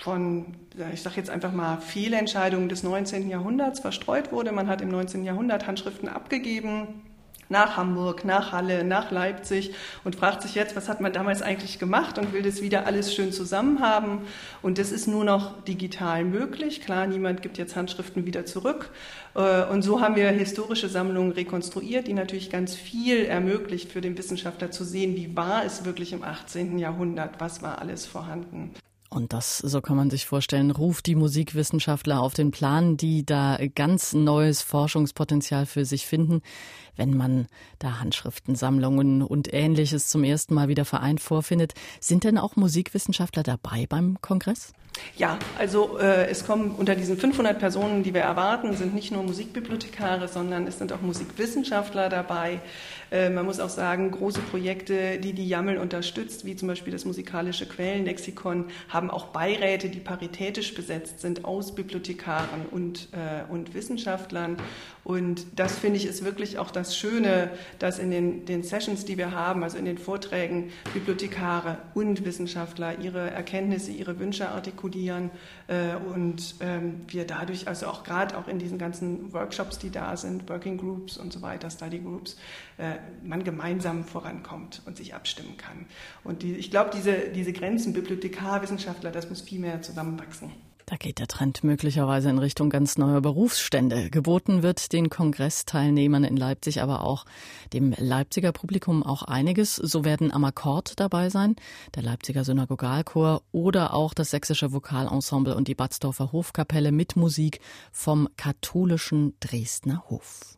von, 0.00 0.44
ich 0.92 1.00
sage 1.00 1.16
jetzt 1.16 1.30
einfach 1.30 1.52
mal, 1.52 1.78
Fehlentscheidungen 1.78 2.68
des 2.68 2.82
19. 2.82 3.30
Jahrhunderts 3.30 3.80
verstreut 3.80 4.32
wurde. 4.32 4.52
Man 4.52 4.68
hat 4.68 4.82
im 4.82 4.90
19. 4.90 5.24
Jahrhundert 5.24 5.66
Handschriften 5.66 6.10
abgegeben 6.10 7.05
nach 7.48 7.76
Hamburg, 7.76 8.24
nach 8.24 8.52
Halle, 8.52 8.84
nach 8.84 9.10
Leipzig 9.10 9.72
und 10.04 10.16
fragt 10.16 10.42
sich 10.42 10.54
jetzt, 10.54 10.76
was 10.76 10.88
hat 10.88 11.00
man 11.00 11.12
damals 11.12 11.42
eigentlich 11.42 11.78
gemacht 11.78 12.18
und 12.18 12.32
will 12.32 12.42
das 12.42 12.62
wieder 12.62 12.86
alles 12.86 13.14
schön 13.14 13.32
zusammen 13.32 13.80
haben. 13.80 14.22
Und 14.62 14.78
das 14.78 14.92
ist 14.92 15.06
nur 15.06 15.24
noch 15.24 15.62
digital 15.64 16.24
möglich. 16.24 16.80
Klar, 16.80 17.06
niemand 17.06 17.42
gibt 17.42 17.58
jetzt 17.58 17.76
Handschriften 17.76 18.26
wieder 18.26 18.46
zurück. 18.46 18.90
Äh, 19.34 19.64
und 19.64 19.82
so 19.82 20.00
haben 20.00 20.16
wir 20.16 20.28
historische 20.30 20.88
Sammlungen 20.88 21.32
rekonstruiert, 21.32 22.06
die 22.06 22.14
natürlich 22.14 22.50
ganz 22.50 22.74
viel 22.74 23.24
ermöglicht 23.24 23.92
für 23.92 24.00
den 24.00 24.16
Wissenschaftler 24.18 24.70
zu 24.70 24.84
sehen, 24.84 25.16
wie 25.16 25.36
war 25.36 25.64
es 25.64 25.84
wirklich 25.84 26.12
im 26.12 26.22
18. 26.22 26.78
Jahrhundert, 26.78 27.40
was 27.40 27.62
war 27.62 27.80
alles 27.80 28.06
vorhanden. 28.06 28.72
Und 29.08 29.32
das, 29.32 29.58
so 29.58 29.80
kann 29.80 29.96
man 29.96 30.10
sich 30.10 30.26
vorstellen, 30.26 30.70
ruft 30.70 31.06
die 31.06 31.14
Musikwissenschaftler 31.14 32.20
auf 32.20 32.34
den 32.34 32.50
Plan, 32.50 32.96
die 32.96 33.24
da 33.24 33.58
ganz 33.74 34.12
neues 34.12 34.62
Forschungspotenzial 34.62 35.64
für 35.64 35.84
sich 35.84 36.06
finden, 36.06 36.42
wenn 36.96 37.16
man 37.16 37.46
da 37.78 38.00
Handschriftensammlungen 38.00 39.22
und 39.22 39.52
ähnliches 39.52 40.08
zum 40.08 40.24
ersten 40.24 40.54
Mal 40.54 40.68
wieder 40.68 40.84
vereint 40.84 41.20
vorfindet. 41.20 41.74
Sind 42.00 42.24
denn 42.24 42.38
auch 42.38 42.56
Musikwissenschaftler 42.56 43.42
dabei 43.42 43.86
beim 43.88 44.18
Kongress? 44.20 44.72
Ja, 45.16 45.38
also 45.58 45.98
äh, 45.98 46.26
es 46.28 46.46
kommen 46.46 46.72
unter 46.72 46.94
diesen 46.94 47.16
500 47.16 47.58
Personen, 47.58 48.02
die 48.02 48.14
wir 48.14 48.22
erwarten, 48.22 48.74
sind 48.76 48.94
nicht 48.94 49.12
nur 49.12 49.22
Musikbibliothekare, 49.22 50.28
sondern 50.28 50.66
es 50.66 50.78
sind 50.78 50.92
auch 50.92 51.00
Musikwissenschaftler 51.00 52.08
dabei. 52.08 52.60
Äh, 53.10 53.30
man 53.30 53.46
muss 53.46 53.60
auch 53.60 53.68
sagen, 53.68 54.10
große 54.10 54.40
Projekte, 54.40 55.18
die 55.18 55.32
die 55.32 55.48
Jammel 55.48 55.78
unterstützt, 55.78 56.44
wie 56.44 56.56
zum 56.56 56.68
Beispiel 56.68 56.92
das 56.92 57.04
musikalische 57.04 57.66
Quellenlexikon, 57.66 58.66
haben 58.88 59.10
auch 59.10 59.26
Beiräte, 59.26 59.88
die 59.88 60.00
paritätisch 60.00 60.74
besetzt 60.74 61.20
sind 61.20 61.44
aus 61.44 61.74
Bibliothekaren 61.74 62.66
und, 62.70 63.08
äh, 63.12 63.50
und 63.50 63.74
Wissenschaftlern. 63.74 64.56
Und 65.06 65.46
das 65.54 65.78
finde 65.78 65.98
ich 65.98 66.06
ist 66.06 66.24
wirklich 66.24 66.58
auch 66.58 66.72
das 66.72 66.96
Schöne, 66.96 67.52
dass 67.78 68.00
in 68.00 68.10
den, 68.10 68.44
den 68.44 68.64
Sessions, 68.64 69.04
die 69.04 69.16
wir 69.16 69.30
haben, 69.30 69.62
also 69.62 69.78
in 69.78 69.84
den 69.84 69.98
Vorträgen, 69.98 70.72
Bibliothekare 70.94 71.78
und 71.94 72.24
Wissenschaftler 72.24 72.98
ihre 72.98 73.30
Erkenntnisse, 73.30 73.92
ihre 73.92 74.18
Wünsche 74.18 74.48
artikulieren 74.48 75.30
äh, 75.68 75.94
und 76.12 76.56
ähm, 76.58 77.02
wir 77.06 77.24
dadurch, 77.24 77.68
also 77.68 77.86
auch 77.86 78.02
gerade 78.02 78.36
auch 78.36 78.48
in 78.48 78.58
diesen 78.58 78.78
ganzen 78.78 79.32
Workshops, 79.32 79.78
die 79.78 79.90
da 79.90 80.16
sind, 80.16 80.48
Working 80.48 80.76
Groups 80.76 81.16
und 81.18 81.32
so 81.32 81.40
weiter, 81.40 81.70
Study 81.70 82.00
Groups, 82.00 82.36
äh, 82.76 82.96
man 83.22 83.44
gemeinsam 83.44 84.02
vorankommt 84.02 84.82
und 84.86 84.96
sich 84.96 85.14
abstimmen 85.14 85.56
kann. 85.56 85.86
Und 86.24 86.42
die, 86.42 86.56
ich 86.56 86.72
glaube, 86.72 86.90
diese, 86.92 87.28
diese 87.32 87.52
Grenzen 87.52 87.92
Bibliothekar, 87.92 88.60
Wissenschaftler, 88.60 89.12
das 89.12 89.30
muss 89.30 89.40
viel 89.40 89.60
mehr 89.60 89.80
zusammenwachsen. 89.82 90.50
Da 90.88 90.94
geht 90.94 91.18
der 91.18 91.26
Trend 91.26 91.64
möglicherweise 91.64 92.30
in 92.30 92.38
Richtung 92.38 92.70
ganz 92.70 92.96
neuer 92.96 93.20
Berufsstände. 93.20 94.08
Geboten 94.08 94.62
wird 94.62 94.92
den 94.92 95.10
Kongressteilnehmern 95.10 96.22
in 96.22 96.36
Leipzig, 96.36 96.80
aber 96.80 97.02
auch 97.02 97.24
dem 97.72 97.92
Leipziger 97.98 98.52
Publikum 98.52 99.02
auch 99.02 99.24
einiges. 99.24 99.74
So 99.74 100.04
werden 100.04 100.30
am 100.32 100.44
Akkord 100.44 101.00
dabei 101.00 101.28
sein, 101.28 101.56
der 101.96 102.04
Leipziger 102.04 102.44
Synagogalchor 102.44 103.42
oder 103.50 103.94
auch 103.94 104.14
das 104.14 104.30
sächsische 104.30 104.72
Vokalensemble 104.72 105.56
und 105.56 105.66
die 105.66 105.74
Batzdorfer 105.74 106.30
Hofkapelle 106.30 106.92
mit 106.92 107.16
Musik 107.16 107.60
vom 107.90 108.28
katholischen 108.36 109.34
Dresdner 109.40 110.04
Hof. 110.08 110.56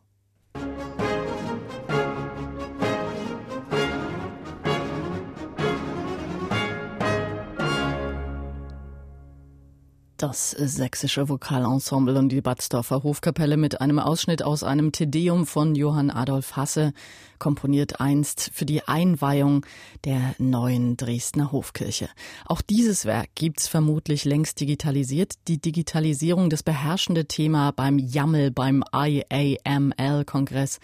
Das 10.19 10.51
sächsische 10.51 11.29
Vokalensemble 11.29 12.19
und 12.19 12.27
die 12.27 12.41
Batzdorfer 12.41 13.03
Hofkapelle 13.03 13.55
mit 13.55 13.79
einem 13.79 13.99
Ausschnitt 13.99 14.43
aus 14.43 14.63
einem 14.63 14.91
Tedeum 14.91 15.45
von 15.45 15.75
Johann 15.75 16.09
Adolf 16.09 16.57
Hasse, 16.57 16.91
komponiert 17.39 18.01
einst 18.01 18.51
für 18.53 18.65
die 18.65 18.85
Einweihung 18.85 19.65
der 20.03 20.35
neuen 20.37 20.97
Dresdner 20.97 21.53
Hofkirche. 21.53 22.09
Auch 22.45 22.61
dieses 22.61 23.05
Werk 23.05 23.29
gibt's 23.33 23.69
vermutlich 23.69 24.25
längst 24.25 24.59
digitalisiert. 24.59 25.35
Die 25.47 25.61
Digitalisierung, 25.61 26.49
das 26.49 26.63
beherrschende 26.63 27.25
Thema 27.25 27.71
beim 27.71 27.97
YAML, 27.97 28.51
beim 28.51 28.83
IAML-Kongress 28.93 30.79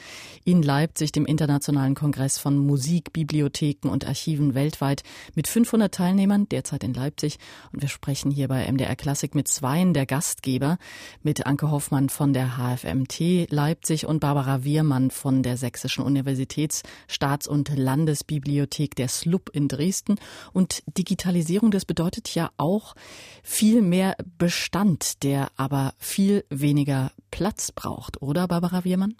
in 0.45 0.63
Leipzig, 0.63 1.11
dem 1.11 1.25
Internationalen 1.25 1.93
Kongress 1.93 2.37
von 2.37 2.57
Musik, 2.57 3.11
Bibliotheken 3.11 3.89
und 3.89 4.07
Archiven 4.07 4.53
weltweit, 4.53 5.03
mit 5.35 5.49
500 5.49 5.93
Teilnehmern, 5.93 6.47
derzeit 6.47 6.85
in 6.85 6.93
Leipzig. 6.93 7.37
Und 7.73 7.81
wir 7.81 7.89
sprechen 7.89 8.31
hier 8.31 8.47
bei 8.47 8.71
MDR 8.71 8.95
Klassik 8.95 9.24
Klassik 9.25 9.33
mit 9.33 9.47
zweien 9.47 9.93
der 9.95 10.05
Gastgeber, 10.05 10.77
mit 11.23 11.47
Anke 11.47 11.71
Hoffmann 11.71 12.09
von 12.09 12.31
der 12.31 12.57
HFMT 12.57 13.47
Leipzig 13.49 14.05
und 14.05 14.19
Barbara 14.19 14.63
Wiermann 14.63 15.09
von 15.09 15.41
der 15.41 15.57
Sächsischen 15.57 16.03
Universitäts-, 16.03 16.83
Staats- 17.07 17.47
und 17.47 17.75
Landesbibliothek 17.75 18.95
der 18.95 19.07
SLUB 19.07 19.49
in 19.51 19.67
Dresden. 19.67 20.19
Und 20.53 20.83
Digitalisierung, 20.95 21.71
das 21.71 21.85
bedeutet 21.85 22.35
ja 22.35 22.51
auch 22.57 22.93
viel 23.41 23.81
mehr 23.81 24.15
Bestand, 24.37 25.23
der 25.23 25.47
aber 25.57 25.95
viel 25.97 26.45
weniger 26.51 27.11
Platz 27.31 27.71
braucht, 27.71 28.21
oder 28.21 28.47
Barbara 28.47 28.83
Wiermann? 28.83 29.15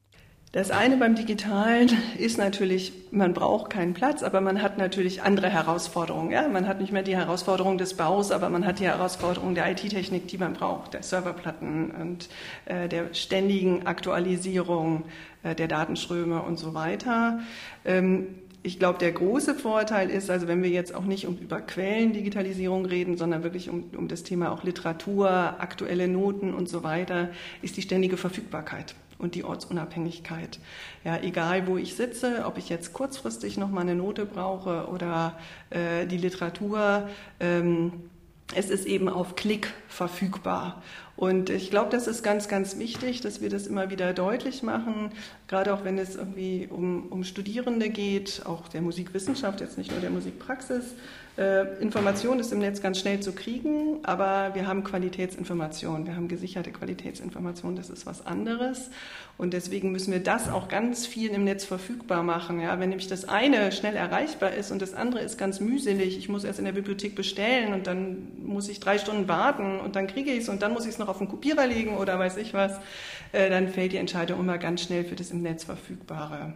Das 0.56 0.72
eine 0.72 0.96
beim 0.96 1.16
Digitalen 1.16 1.92
ist 2.18 2.38
natürlich, 2.38 2.94
man 3.12 3.34
braucht 3.34 3.72
keinen 3.72 3.94
Platz, 3.94 4.24
aber 4.24 4.40
man 4.40 4.62
hat 4.62 4.78
natürlich 4.78 5.22
andere 5.22 5.50
Herausforderungen. 5.50 6.32
Ja? 6.32 6.48
Man 6.48 6.66
hat 6.66 6.80
nicht 6.80 6.94
mehr 6.94 7.04
die 7.04 7.18
Herausforderung 7.18 7.78
des 7.78 7.96
Baus, 7.96 8.32
aber 8.32 8.48
man 8.48 8.66
hat 8.66 8.80
die 8.80 8.86
Herausforderung 8.86 9.54
der 9.54 9.70
IT-Technik, 9.70 10.30
die 10.30 10.38
man 10.38 10.54
braucht, 10.54 10.94
der 10.94 11.04
Serverplatten 11.04 11.92
und 11.92 12.30
äh, 12.68 12.88
der 12.88 13.14
ständigen 13.14 13.86
Aktualisierung 13.86 15.04
äh, 15.44 15.56
der 15.56 15.68
Datenströme 15.68 16.42
und 16.42 16.58
so 16.58 16.74
weiter. 16.74 17.42
Ähm, 17.84 18.28
ich 18.64 18.80
glaube, 18.80 18.98
der 19.00 19.12
große 19.12 19.56
Vorteil 19.56 20.10
ist, 20.10 20.30
also 20.30 20.48
wenn 20.48 20.64
wir 20.64 20.70
jetzt 20.70 20.96
auch 20.96 21.04
nicht 21.04 21.28
um, 21.28 21.38
über 21.38 21.60
Quellendigitalisierung 21.60 22.86
reden, 22.86 23.18
sondern 23.18 23.44
wirklich 23.44 23.70
um, 23.70 23.90
um 23.98 24.08
das 24.08 24.24
Thema 24.24 24.54
auch 24.54 24.64
Literatur, 24.64 25.30
aktuelle 25.60 26.08
Noten 26.08 26.54
und 26.54 26.70
so 26.70 26.82
weiter, 26.82 27.28
ist 27.62 27.76
die 27.76 27.82
ständige 27.82 28.16
Verfügbarkeit 28.16 28.96
und 29.18 29.36
die 29.36 29.44
Ortsunabhängigkeit. 29.44 30.60
Ja, 31.04 31.18
egal 31.18 31.68
wo 31.68 31.78
ich 31.78 31.96
sitze, 31.96 32.44
ob 32.46 32.58
ich 32.58 32.70
jetzt 32.70 32.94
kurzfristig 32.94 33.58
noch 33.58 33.70
mal 33.70 33.82
eine 33.82 33.96
Note 33.96 34.26
brauche 34.26 34.88
oder 34.88 35.38
äh, 35.70 36.06
die 36.06 36.18
Literatur, 36.18 37.10
ähm, 37.40 38.10
es 38.54 38.70
ist 38.70 38.86
eben 38.86 39.10
auf 39.10 39.36
Klick 39.36 39.74
verfügbar. 39.88 40.84
Und 41.18 41.50
ich 41.50 41.70
glaube, 41.70 41.90
das 41.92 42.08
ist 42.08 42.24
ganz, 42.24 42.50
ganz 42.50 42.78
wichtig, 42.78 43.22
dass 43.22 43.42
wir 43.42 43.50
das 43.50 43.68
immer 43.68 43.90
wieder 43.90 44.14
deutlich 44.14 44.64
machen, 44.64 45.12
gerade 45.48 45.74
auch 45.74 45.86
wenn 45.86 45.98
es 45.98 46.16
irgendwie 46.16 46.68
um, 46.70 47.08
um 47.10 47.24
Studierende 47.24 47.90
geht, 47.90 48.42
auch 48.46 48.68
der 48.68 48.82
Musikwissenschaft, 48.82 49.62
jetzt 49.62 49.78
nicht 49.78 49.92
nur 49.92 50.02
der 50.02 50.10
Musikpraxis, 50.10 50.84
äh, 51.38 51.82
Information 51.82 52.40
ist 52.40 52.54
im 52.54 52.60
Netz 52.60 52.82
ganz 52.82 53.00
schnell 53.00 53.20
zu 53.20 53.34
kriegen, 53.34 54.00
aber 54.04 54.56
wir 54.56 54.68
haben 54.68 54.86
Qualitätsinformation, 54.86 56.06
wir 56.06 56.16
haben 56.16 56.30
gesicherte 56.30 56.72
Qualitätsinformation, 56.72 57.76
das 57.76 57.90
ist 57.90 58.06
was 58.06 58.26
anderes. 58.26 58.90
Und 59.38 59.52
deswegen 59.52 59.92
müssen 59.92 60.14
wir 60.14 60.22
das 60.22 60.50
auch 60.50 60.70
ganz 60.70 61.06
viel 61.06 61.32
im 61.32 61.44
Netz 61.44 61.66
verfügbar 61.66 62.24
machen. 62.24 62.62
Ja, 62.62 62.80
wenn 62.80 62.88
nämlich 62.88 63.10
das 63.10 63.28
eine 63.28 63.74
schnell 63.74 63.98
erreichbar 63.98 64.54
ist 64.54 64.72
und 64.72 64.82
das 64.82 64.94
andere 64.94 65.22
ist 65.24 65.38
ganz 65.38 65.60
mühselig, 65.60 66.18
ich 66.18 66.30
muss 66.30 66.46
erst 66.46 66.60
in 66.60 66.66
der 66.66 66.72
Bibliothek 66.72 67.16
bestellen 67.16 67.74
und 67.74 67.86
dann 67.86 68.30
muss 68.46 68.70
ich 68.70 68.80
drei 68.80 68.98
Stunden 68.98 69.28
warten 69.28 69.82
und 69.82 69.98
dann 69.98 70.08
kriege 70.08 70.32
ich 70.32 70.44
es 70.44 70.50
und 70.50 70.62
dann 70.62 70.72
muss 70.72 70.86
ich 70.86 70.92
es 70.92 71.00
noch 71.00 71.05
auf 71.08 71.20
den 71.20 71.28
Kopierer 71.28 71.68
legen 71.68 71.98
oder 71.98 72.18
weiß 72.20 72.38
ich 72.38 72.54
was, 72.54 72.80
äh, 73.32 73.50
dann 73.50 73.70
fällt 73.70 73.94
die 73.94 73.98
Entscheidung 73.98 74.40
immer 74.40 74.58
ganz 74.58 74.82
schnell 74.82 75.06
für 75.06 75.16
das 75.16 75.32
im 75.32 75.42
Netz 75.42 75.64
Verfügbare. 75.64 76.54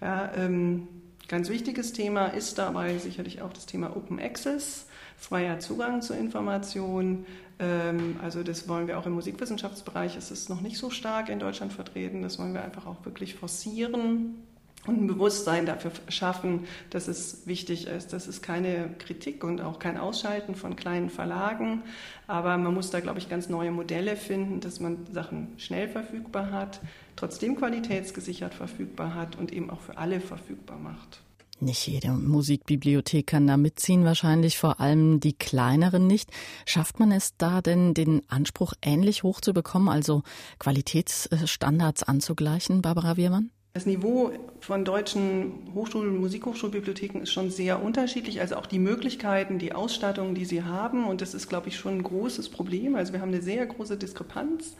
Ja, 0.00 0.30
ähm, 0.36 0.88
Ganz 1.28 1.50
wichtiges 1.50 1.92
Thema 1.92 2.28
ist 2.28 2.56
dabei 2.56 2.96
sicherlich 2.96 3.42
auch 3.42 3.52
das 3.52 3.66
Thema 3.66 3.94
Open 3.94 4.18
Access, 4.18 4.86
freier 5.18 5.58
Zugang 5.58 6.00
zur 6.00 6.16
Information. 6.16 7.26
Ähm, 7.58 8.16
also 8.22 8.42
das 8.42 8.66
wollen 8.66 8.86
wir 8.86 8.98
auch 8.98 9.04
im 9.04 9.12
Musikwissenschaftsbereich. 9.12 10.16
Es 10.16 10.30
ist 10.30 10.48
noch 10.48 10.62
nicht 10.62 10.78
so 10.78 10.88
stark 10.88 11.28
in 11.28 11.38
Deutschland 11.38 11.74
vertreten. 11.74 12.22
Das 12.22 12.38
wollen 12.38 12.54
wir 12.54 12.64
einfach 12.64 12.86
auch 12.86 13.04
wirklich 13.04 13.34
forcieren. 13.34 14.42
Und 14.88 15.02
ein 15.02 15.06
Bewusstsein 15.06 15.66
dafür 15.66 15.92
schaffen, 16.08 16.66
dass 16.90 17.08
es 17.08 17.46
wichtig 17.46 17.86
ist. 17.86 18.12
Das 18.12 18.26
ist 18.26 18.42
keine 18.42 18.90
Kritik 18.98 19.44
und 19.44 19.60
auch 19.60 19.78
kein 19.78 19.98
Ausschalten 19.98 20.54
von 20.54 20.76
kleinen 20.76 21.10
Verlagen, 21.10 21.82
aber 22.26 22.56
man 22.58 22.74
muss 22.74 22.90
da, 22.90 23.00
glaube 23.00 23.18
ich, 23.18 23.28
ganz 23.28 23.48
neue 23.48 23.70
Modelle 23.70 24.16
finden, 24.16 24.60
dass 24.60 24.80
man 24.80 25.06
Sachen 25.12 25.48
schnell 25.58 25.88
verfügbar 25.88 26.50
hat, 26.50 26.80
trotzdem 27.16 27.56
qualitätsgesichert 27.56 28.54
verfügbar 28.54 29.14
hat 29.14 29.36
und 29.36 29.52
eben 29.52 29.70
auch 29.70 29.80
für 29.80 29.98
alle 29.98 30.20
verfügbar 30.20 30.78
macht. 30.78 31.20
Nicht 31.60 31.88
jede 31.88 32.12
Musikbibliothek 32.12 33.26
kann 33.26 33.48
da 33.48 33.56
mitziehen, 33.56 34.04
wahrscheinlich 34.04 34.58
vor 34.58 34.80
allem 34.80 35.18
die 35.18 35.32
kleineren 35.32 36.06
nicht. 36.06 36.30
Schafft 36.66 37.00
man 37.00 37.10
es 37.10 37.36
da 37.36 37.60
denn, 37.60 37.94
den 37.94 38.22
Anspruch 38.28 38.74
ähnlich 38.80 39.24
hoch 39.24 39.40
zu 39.40 39.52
bekommen, 39.52 39.88
also 39.88 40.22
Qualitätsstandards 40.60 42.04
anzugleichen, 42.04 42.80
Barbara 42.80 43.16
Wiermann? 43.16 43.50
Das 43.74 43.86
Niveau 43.86 44.32
von 44.60 44.84
deutschen 44.84 45.70
Hochschulen 45.72 46.08
und 46.08 46.20
Musikhochschulbibliotheken 46.20 47.20
ist 47.20 47.32
schon 47.32 47.50
sehr 47.50 47.80
unterschiedlich. 47.80 48.40
Also 48.40 48.56
auch 48.56 48.66
die 48.66 48.80
Möglichkeiten, 48.80 49.58
die 49.58 49.72
Ausstattung, 49.72 50.34
die 50.34 50.46
sie 50.46 50.64
haben. 50.64 51.06
Und 51.06 51.20
das 51.20 51.32
ist, 51.32 51.48
glaube 51.48 51.68
ich, 51.68 51.76
schon 51.76 51.98
ein 51.98 52.02
großes 52.02 52.48
Problem. 52.48 52.96
Also 52.96 53.12
wir 53.12 53.20
haben 53.20 53.28
eine 53.28 53.42
sehr 53.42 53.64
große 53.66 53.96
Diskrepanz. 53.96 54.74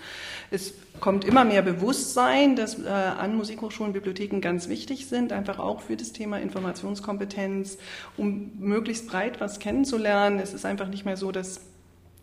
Es 0.50 0.74
kommt 1.00 1.24
immer 1.24 1.44
mehr 1.44 1.62
Bewusstsein, 1.62 2.56
dass 2.56 2.78
äh, 2.82 2.88
an 2.88 3.36
Musikhochschulen 3.36 3.92
Bibliotheken 3.92 4.40
ganz 4.40 4.68
wichtig 4.68 5.06
sind, 5.06 5.32
einfach 5.32 5.60
auch 5.60 5.82
für 5.82 5.96
das 5.96 6.12
Thema 6.12 6.40
Informationskompetenz, 6.40 7.78
um 8.16 8.50
möglichst 8.58 9.06
breit 9.06 9.40
was 9.40 9.60
kennenzulernen. 9.60 10.40
Es 10.40 10.54
ist 10.54 10.64
einfach 10.64 10.88
nicht 10.88 11.04
mehr 11.04 11.16
so, 11.16 11.30
dass 11.30 11.60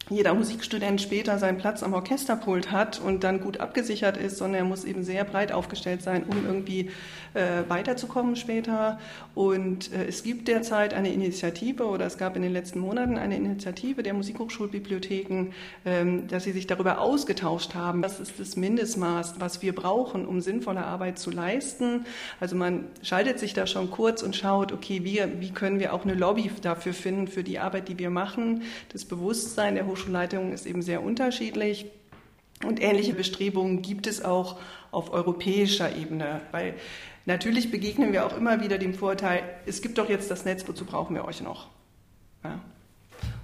jeder 0.09 0.33
Musikstudent 0.35 1.01
später 1.01 1.39
seinen 1.39 1.57
Platz 1.57 1.81
am 1.81 1.93
Orchesterpult 1.93 2.71
hat 2.71 2.99
und 2.99 3.23
dann 3.23 3.41
gut 3.41 3.59
abgesichert 3.59 4.17
ist, 4.17 4.37
sondern 4.37 4.59
er 4.59 4.65
muss 4.65 4.83
eben 4.83 5.03
sehr 5.03 5.23
breit 5.23 5.51
aufgestellt 5.51 6.03
sein, 6.03 6.23
um 6.23 6.45
irgendwie 6.45 6.91
äh, 7.33 7.63
weiterzukommen 7.67 8.35
später. 8.35 8.99
Und 9.33 9.91
äh, 9.91 10.05
es 10.05 10.21
gibt 10.21 10.47
derzeit 10.47 10.93
eine 10.93 11.11
Initiative 11.11 11.85
oder 11.85 12.05
es 12.05 12.17
gab 12.17 12.35
in 12.35 12.43
den 12.43 12.53
letzten 12.53 12.79
Monaten 12.79 13.17
eine 13.17 13.35
Initiative 13.35 14.03
der 14.03 14.13
Musikhochschulbibliotheken, 14.13 15.53
ähm, 15.85 16.27
dass 16.27 16.43
sie 16.43 16.51
sich 16.51 16.67
darüber 16.67 16.99
ausgetauscht 17.01 17.73
haben. 17.73 18.03
Das 18.03 18.19
ist 18.19 18.39
das 18.39 18.55
Mindestmaß, 18.55 19.39
was 19.39 19.63
wir 19.63 19.73
brauchen, 19.73 20.27
um 20.27 20.39
sinnvolle 20.39 20.85
Arbeit 20.85 21.17
zu 21.17 21.31
leisten. 21.31 22.05
Also 22.39 22.55
man 22.55 22.85
schaltet 23.01 23.39
sich 23.39 23.55
da 23.55 23.65
schon 23.65 23.89
kurz 23.89 24.21
und 24.21 24.35
schaut, 24.35 24.71
okay, 24.71 25.03
wie, 25.03 25.21
wie 25.39 25.49
können 25.49 25.79
wir 25.79 25.93
auch 25.93 26.03
eine 26.03 26.13
Lobby 26.13 26.51
dafür 26.61 26.93
finden, 26.93 27.27
für 27.27 27.43
die 27.43 27.57
Arbeit, 27.57 27.89
die 27.89 27.97
wir 27.97 28.11
machen, 28.11 28.61
das 28.93 29.03
Bewusstsein 29.03 29.73
der 29.73 29.87
Hochschulleitung 29.95 30.51
ist 30.51 30.65
eben 30.65 30.81
sehr 30.81 31.01
unterschiedlich. 31.01 31.85
Und 32.63 32.81
ähnliche 32.81 33.13
Bestrebungen 33.13 33.81
gibt 33.81 34.07
es 34.07 34.23
auch 34.23 34.57
auf 34.91 35.11
europäischer 35.11 35.95
Ebene, 35.95 36.41
weil 36.51 36.73
natürlich 37.25 37.71
begegnen 37.71 38.11
wir 38.11 38.25
auch 38.25 38.35
immer 38.37 38.61
wieder 38.61 38.77
dem 38.77 38.93
Vorteil, 38.93 39.43
es 39.65 39.81
gibt 39.81 39.97
doch 39.97 40.09
jetzt 40.09 40.29
das 40.31 40.45
Netz, 40.45 40.67
wozu 40.67 40.85
brauchen 40.85 41.15
wir 41.15 41.25
euch 41.25 41.41
noch? 41.41 41.67
Ja. 42.43 42.59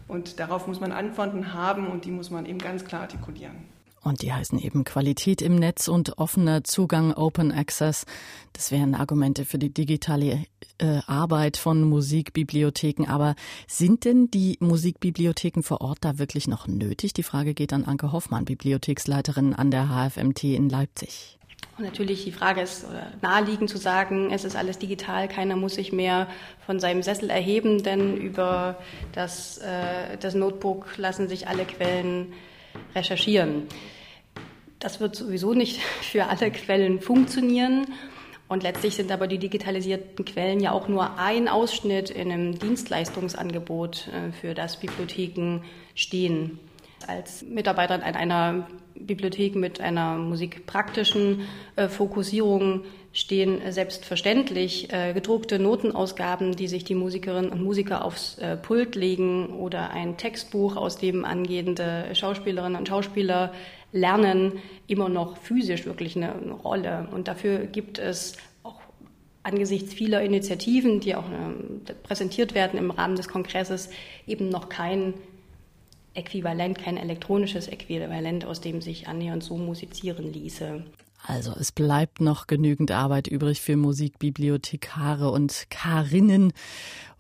Und 0.07 0.39
darauf 0.39 0.67
muss 0.67 0.81
man 0.81 0.91
Antworten 0.91 1.53
haben 1.53 1.87
und 1.87 2.03
die 2.03 2.11
muss 2.11 2.29
man 2.29 2.45
eben 2.45 2.59
ganz 2.59 2.83
klar 2.83 3.01
artikulieren. 3.01 3.55
Und 4.03 4.23
die 4.23 4.33
heißen 4.33 4.57
eben 4.57 4.83
Qualität 4.83 5.41
im 5.41 5.55
Netz 5.55 5.87
und 5.87 6.17
offener 6.17 6.63
Zugang, 6.63 7.13
Open 7.13 7.51
Access. 7.51 8.05
Das 8.53 8.71
wären 8.71 8.95
Argumente 8.95 9.45
für 9.45 9.59
die 9.59 9.71
digitale 9.71 10.45
äh, 10.79 10.99
Arbeit 11.05 11.57
von 11.57 11.83
Musikbibliotheken. 11.83 13.05
Aber 13.07 13.35
sind 13.67 14.05
denn 14.05 14.31
die 14.31 14.57
Musikbibliotheken 14.59 15.61
vor 15.61 15.81
Ort 15.81 15.99
da 16.01 16.17
wirklich 16.17 16.47
noch 16.47 16.67
nötig? 16.67 17.13
Die 17.13 17.23
Frage 17.23 17.53
geht 17.53 17.73
an 17.73 17.85
Anke 17.85 18.11
Hoffmann, 18.11 18.45
Bibliotheksleiterin 18.45 19.53
an 19.53 19.69
der 19.69 19.89
HFMT 19.89 20.45
in 20.45 20.69
Leipzig. 20.69 21.37
Und 21.77 21.85
natürlich 21.85 22.23
die 22.23 22.31
Frage 22.31 22.61
ist 22.61 22.85
naheliegend 23.21 23.69
zu 23.69 23.77
sagen, 23.77 24.31
es 24.31 24.43
ist 24.43 24.55
alles 24.55 24.79
digital, 24.79 25.27
keiner 25.27 25.55
muss 25.55 25.75
sich 25.75 25.91
mehr 25.91 26.27
von 26.65 26.79
seinem 26.79 27.03
Sessel 27.03 27.29
erheben, 27.29 27.83
denn 27.83 28.17
über 28.17 28.77
das, 29.13 29.59
äh, 29.59 30.17
das 30.19 30.33
Notebook 30.33 30.97
lassen 30.97 31.29
sich 31.29 31.47
alle 31.47 31.65
Quellen 31.65 32.33
recherchieren. 32.95 33.67
Das 34.79 34.99
wird 34.99 35.15
sowieso 35.15 35.53
nicht 35.53 35.79
für 36.01 36.25
alle 36.25 36.51
Quellen 36.51 37.01
funktionieren. 37.01 37.87
Und 38.47 38.63
letztlich 38.63 38.95
sind 38.95 39.13
aber 39.13 39.27
die 39.27 39.37
digitalisierten 39.37 40.25
Quellen 40.25 40.59
ja 40.59 40.73
auch 40.73 40.89
nur 40.89 41.17
ein 41.17 41.47
Ausschnitt 41.47 42.09
in 42.09 42.31
einem 42.31 42.59
Dienstleistungsangebot, 42.59 44.09
äh, 44.09 44.33
für 44.33 44.53
das 44.53 44.77
Bibliotheken 44.77 45.61
stehen. 45.95 46.59
Als 47.07 47.43
Mitarbeiterin 47.43 48.01
einer 48.01 48.67
Bibliothek 48.95 49.55
mit 49.55 49.79
einer 49.79 50.17
musikpraktischen 50.17 51.47
äh, 51.75 51.87
Fokussierung 51.87 52.83
stehen 53.13 53.59
selbstverständlich 53.71 54.91
äh, 54.93 55.13
gedruckte 55.13 55.59
Notenausgaben, 55.59 56.55
die 56.55 56.67
sich 56.67 56.85
die 56.85 56.95
Musikerinnen 56.95 57.51
und 57.51 57.61
Musiker 57.61 58.05
aufs 58.05 58.37
äh, 58.37 58.55
Pult 58.55 58.95
legen 58.95 59.47
oder 59.47 59.89
ein 59.89 60.17
Textbuch, 60.17 60.77
aus 60.77 60.97
dem 60.97 61.25
angehende 61.25 62.05
Schauspielerinnen 62.13 62.77
und 62.77 62.87
Schauspieler 62.87 63.53
lernen, 63.91 64.53
immer 64.87 65.09
noch 65.09 65.37
physisch 65.37 65.85
wirklich 65.85 66.15
eine, 66.15 66.33
Rolle. 66.63 67.09
Und 67.11 67.27
dafür 67.27 67.59
gibt 67.65 67.99
es 67.99 68.37
auch 68.63 68.79
angesichts 69.43 69.93
vieler 69.93 70.21
Initiativen, 70.21 71.01
die 71.01 71.15
auch 71.15 71.29
äh, 71.29 71.93
präsentiert 72.03 72.55
werden 72.55 72.79
im 72.79 72.91
Rahmen 72.91 73.17
des 73.17 73.27
Kongresses, 73.27 73.89
eben 74.25 74.47
noch 74.47 74.69
kein 74.69 75.15
Äquivalent, 76.13 76.77
kein 76.77 76.95
elektronisches 76.95 77.67
Äquivalent, 77.67 78.45
aus 78.45 78.61
dem 78.61 78.81
sich 78.81 79.07
annähernd 79.07 79.43
so 79.43 79.57
musizieren 79.57 80.31
ließe. 80.31 80.83
Also 81.25 81.53
es 81.57 81.71
bleibt 81.71 82.19
noch 82.19 82.47
genügend 82.47 82.91
Arbeit 82.91 83.27
übrig 83.27 83.61
für 83.61 83.77
Musikbibliothekare 83.77 85.29
und 85.29 85.67
Karinnen 85.69 86.53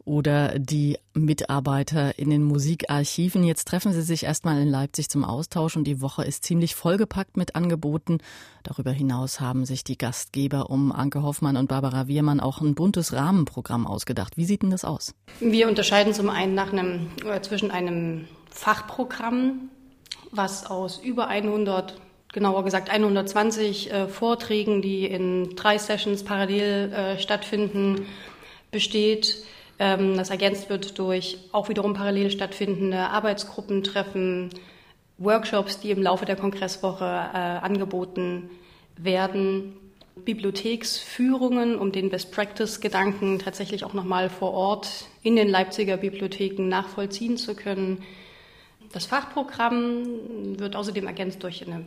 oder 0.03 0.57
die 0.57 0.97
Mitarbeiter 1.13 2.17
in 2.17 2.29
den 2.29 2.43
Musikarchiven. 2.43 3.43
Jetzt 3.43 3.67
treffen 3.67 3.93
sie 3.93 4.01
sich 4.01 4.23
erstmal 4.23 4.59
in 4.61 4.67
Leipzig 4.67 5.09
zum 5.09 5.23
Austausch 5.23 5.77
und 5.77 5.83
die 5.85 6.01
Woche 6.01 6.23
ist 6.23 6.43
ziemlich 6.43 6.75
vollgepackt 6.75 7.37
mit 7.37 7.55
Angeboten. 7.55 8.17
Darüber 8.63 8.91
hinaus 8.91 9.39
haben 9.39 9.65
sich 9.65 9.83
die 9.83 9.97
Gastgeber 9.97 10.69
um 10.69 10.91
Anke 10.91 11.21
Hoffmann 11.21 11.57
und 11.57 11.67
Barbara 11.67 12.07
Wiermann 12.07 12.39
auch 12.39 12.61
ein 12.61 12.75
buntes 12.75 13.13
Rahmenprogramm 13.13 13.85
ausgedacht. 13.85 14.37
Wie 14.37 14.45
sieht 14.45 14.63
denn 14.63 14.71
das 14.71 14.85
aus? 14.85 15.13
Wir 15.39 15.67
unterscheiden 15.67 16.13
zum 16.13 16.29
einen 16.29 16.55
nach 16.55 16.71
einem, 16.71 17.07
äh, 17.25 17.41
zwischen 17.41 17.69
einem 17.69 18.27
Fachprogramm, 18.49 19.69
was 20.31 20.65
aus 20.65 20.97
über 20.97 21.27
100 21.27 21.95
genauer 22.33 22.63
gesagt 22.63 22.89
120 22.89 23.91
äh, 23.91 24.07
Vorträgen, 24.07 24.81
die 24.81 25.05
in 25.05 25.55
drei 25.55 25.77
Sessions 25.77 26.23
parallel 26.23 26.91
äh, 26.93 27.19
stattfinden, 27.19 28.05
besteht. 28.71 29.43
Ähm, 29.79 30.17
das 30.17 30.29
ergänzt 30.29 30.69
wird 30.69 30.97
durch 30.97 31.37
auch 31.51 31.69
wiederum 31.69 31.93
parallel 31.93 32.31
stattfindende 32.31 32.97
Arbeitsgruppentreffen, 32.97 34.49
Workshops, 35.17 35.79
die 35.79 35.91
im 35.91 36.01
Laufe 36.01 36.25
der 36.25 36.35
Kongresswoche 36.35 37.05
äh, 37.05 37.37
angeboten 37.37 38.49
werden, 38.97 39.73
Bibliotheksführungen, 40.15 41.77
um 41.77 41.91
den 41.91 42.09
Best-Practice-Gedanken 42.09 43.39
tatsächlich 43.39 43.83
auch 43.83 43.93
nochmal 43.93 44.29
vor 44.29 44.53
Ort 44.53 45.05
in 45.23 45.35
den 45.35 45.47
Leipziger 45.47 45.97
Bibliotheken 45.97 46.67
nachvollziehen 46.67 47.37
zu 47.37 47.55
können. 47.55 48.03
Das 48.91 49.05
Fachprogramm 49.05 50.59
wird 50.59 50.75
außerdem 50.75 51.07
ergänzt 51.07 51.43
durch 51.43 51.65
eine 51.65 51.85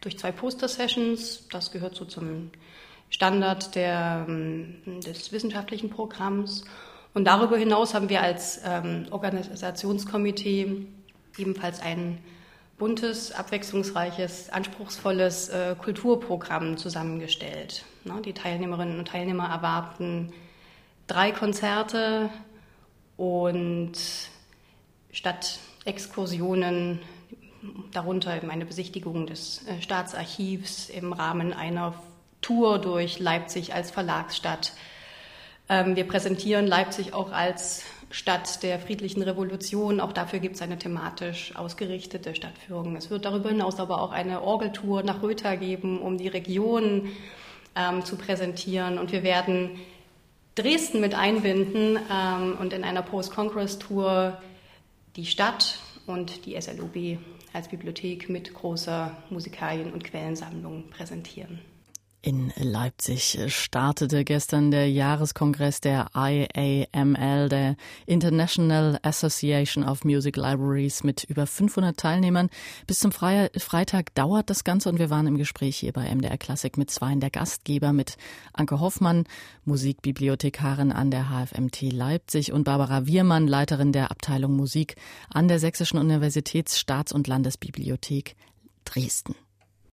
durch 0.00 0.18
zwei 0.18 0.32
Poster-Sessions. 0.32 1.48
Das 1.50 1.70
gehört 1.70 1.94
so 1.94 2.04
zum 2.04 2.50
Standard 3.10 3.74
der, 3.74 4.26
ähm, 4.28 5.00
des 5.04 5.32
wissenschaftlichen 5.32 5.90
Programms. 5.90 6.64
Und 7.14 7.24
darüber 7.24 7.56
hinaus 7.56 7.94
haben 7.94 8.08
wir 8.08 8.20
als 8.20 8.60
ähm, 8.64 9.06
Organisationskomitee 9.10 10.86
ebenfalls 11.38 11.80
ein 11.80 12.18
buntes, 12.78 13.32
abwechslungsreiches, 13.32 14.50
anspruchsvolles 14.50 15.48
äh, 15.48 15.76
Kulturprogramm 15.78 16.76
zusammengestellt. 16.76 17.84
Ne, 18.04 18.20
die 18.24 18.34
Teilnehmerinnen 18.34 18.98
und 18.98 19.08
Teilnehmer 19.08 19.48
erwarten 19.48 20.32
drei 21.06 21.32
Konzerte 21.32 22.28
und 23.16 23.94
statt 25.10 25.58
Exkursionen 25.84 27.00
darunter 27.92 28.36
eben 28.36 28.50
eine 28.50 28.66
Besichtigung 28.66 29.26
des 29.26 29.66
äh, 29.66 29.80
Staatsarchivs 29.82 30.88
im 30.90 31.12
Rahmen 31.12 31.52
einer 31.52 31.94
Tour 32.40 32.78
durch 32.78 33.18
Leipzig 33.18 33.74
als 33.74 33.90
Verlagsstadt. 33.90 34.72
Ähm, 35.68 35.96
wir 35.96 36.06
präsentieren 36.06 36.66
Leipzig 36.66 37.12
auch 37.12 37.32
als 37.32 37.82
Stadt 38.10 38.62
der 38.62 38.78
friedlichen 38.78 39.22
Revolution. 39.22 40.00
Auch 40.00 40.12
dafür 40.12 40.38
gibt 40.38 40.56
es 40.56 40.62
eine 40.62 40.78
thematisch 40.78 41.56
ausgerichtete 41.56 42.34
Stadtführung. 42.34 42.96
Es 42.96 43.10
wird 43.10 43.24
darüber 43.24 43.48
hinaus 43.48 43.80
aber 43.80 44.00
auch 44.00 44.12
eine 44.12 44.42
Orgeltour 44.42 45.02
nach 45.02 45.22
Rötha 45.22 45.56
geben, 45.56 46.00
um 46.00 46.18
die 46.18 46.28
Region 46.28 47.08
ähm, 47.74 48.04
zu 48.04 48.16
präsentieren. 48.16 48.98
Und 48.98 49.12
wir 49.12 49.22
werden 49.22 49.80
Dresden 50.54 51.00
mit 51.00 51.14
einbinden 51.14 51.98
ähm, 52.10 52.56
und 52.58 52.72
in 52.72 52.84
einer 52.84 53.02
Post-Congress-Tour 53.02 54.40
die 55.16 55.26
Stadt 55.26 55.78
und 56.06 56.46
die 56.46 56.60
SLOB 56.60 57.18
als 57.56 57.68
Bibliothek 57.68 58.28
mit 58.28 58.52
großer 58.52 59.16
Musikalien- 59.30 59.92
und 59.92 60.04
Quellensammlung 60.04 60.90
präsentieren. 60.90 61.58
In 62.26 62.52
Leipzig 62.56 63.38
startete 63.46 64.24
gestern 64.24 64.72
der 64.72 64.90
Jahreskongress 64.90 65.80
der 65.80 66.08
IAML, 66.12 67.48
der 67.48 67.76
International 68.04 68.98
Association 69.02 69.84
of 69.84 70.04
Music 70.04 70.36
Libraries, 70.36 71.04
mit 71.04 71.22
über 71.22 71.46
500 71.46 71.96
Teilnehmern. 71.96 72.50
Bis 72.88 72.98
zum 72.98 73.12
Freitag 73.12 74.12
dauert 74.16 74.50
das 74.50 74.64
Ganze 74.64 74.88
und 74.88 74.98
wir 74.98 75.08
waren 75.08 75.28
im 75.28 75.36
Gespräch 75.36 75.76
hier 75.76 75.92
bei 75.92 76.12
MDR 76.12 76.36
Klassik 76.36 76.76
mit 76.76 76.90
zwei 76.90 77.14
der 77.14 77.30
Gastgeber, 77.30 77.92
mit 77.92 78.16
Anke 78.52 78.80
Hoffmann, 78.80 79.22
Musikbibliothekarin 79.64 80.90
an 80.90 81.12
der 81.12 81.30
HFMT 81.30 81.92
Leipzig 81.92 82.50
und 82.50 82.64
Barbara 82.64 83.06
Wiermann, 83.06 83.46
Leiterin 83.46 83.92
der 83.92 84.10
Abteilung 84.10 84.56
Musik 84.56 84.96
an 85.30 85.46
der 85.46 85.60
Sächsischen 85.60 86.00
Universitäts-, 86.00 86.80
Staats- 86.80 87.12
und 87.12 87.28
Landesbibliothek 87.28 88.34
Dresden. 88.84 89.36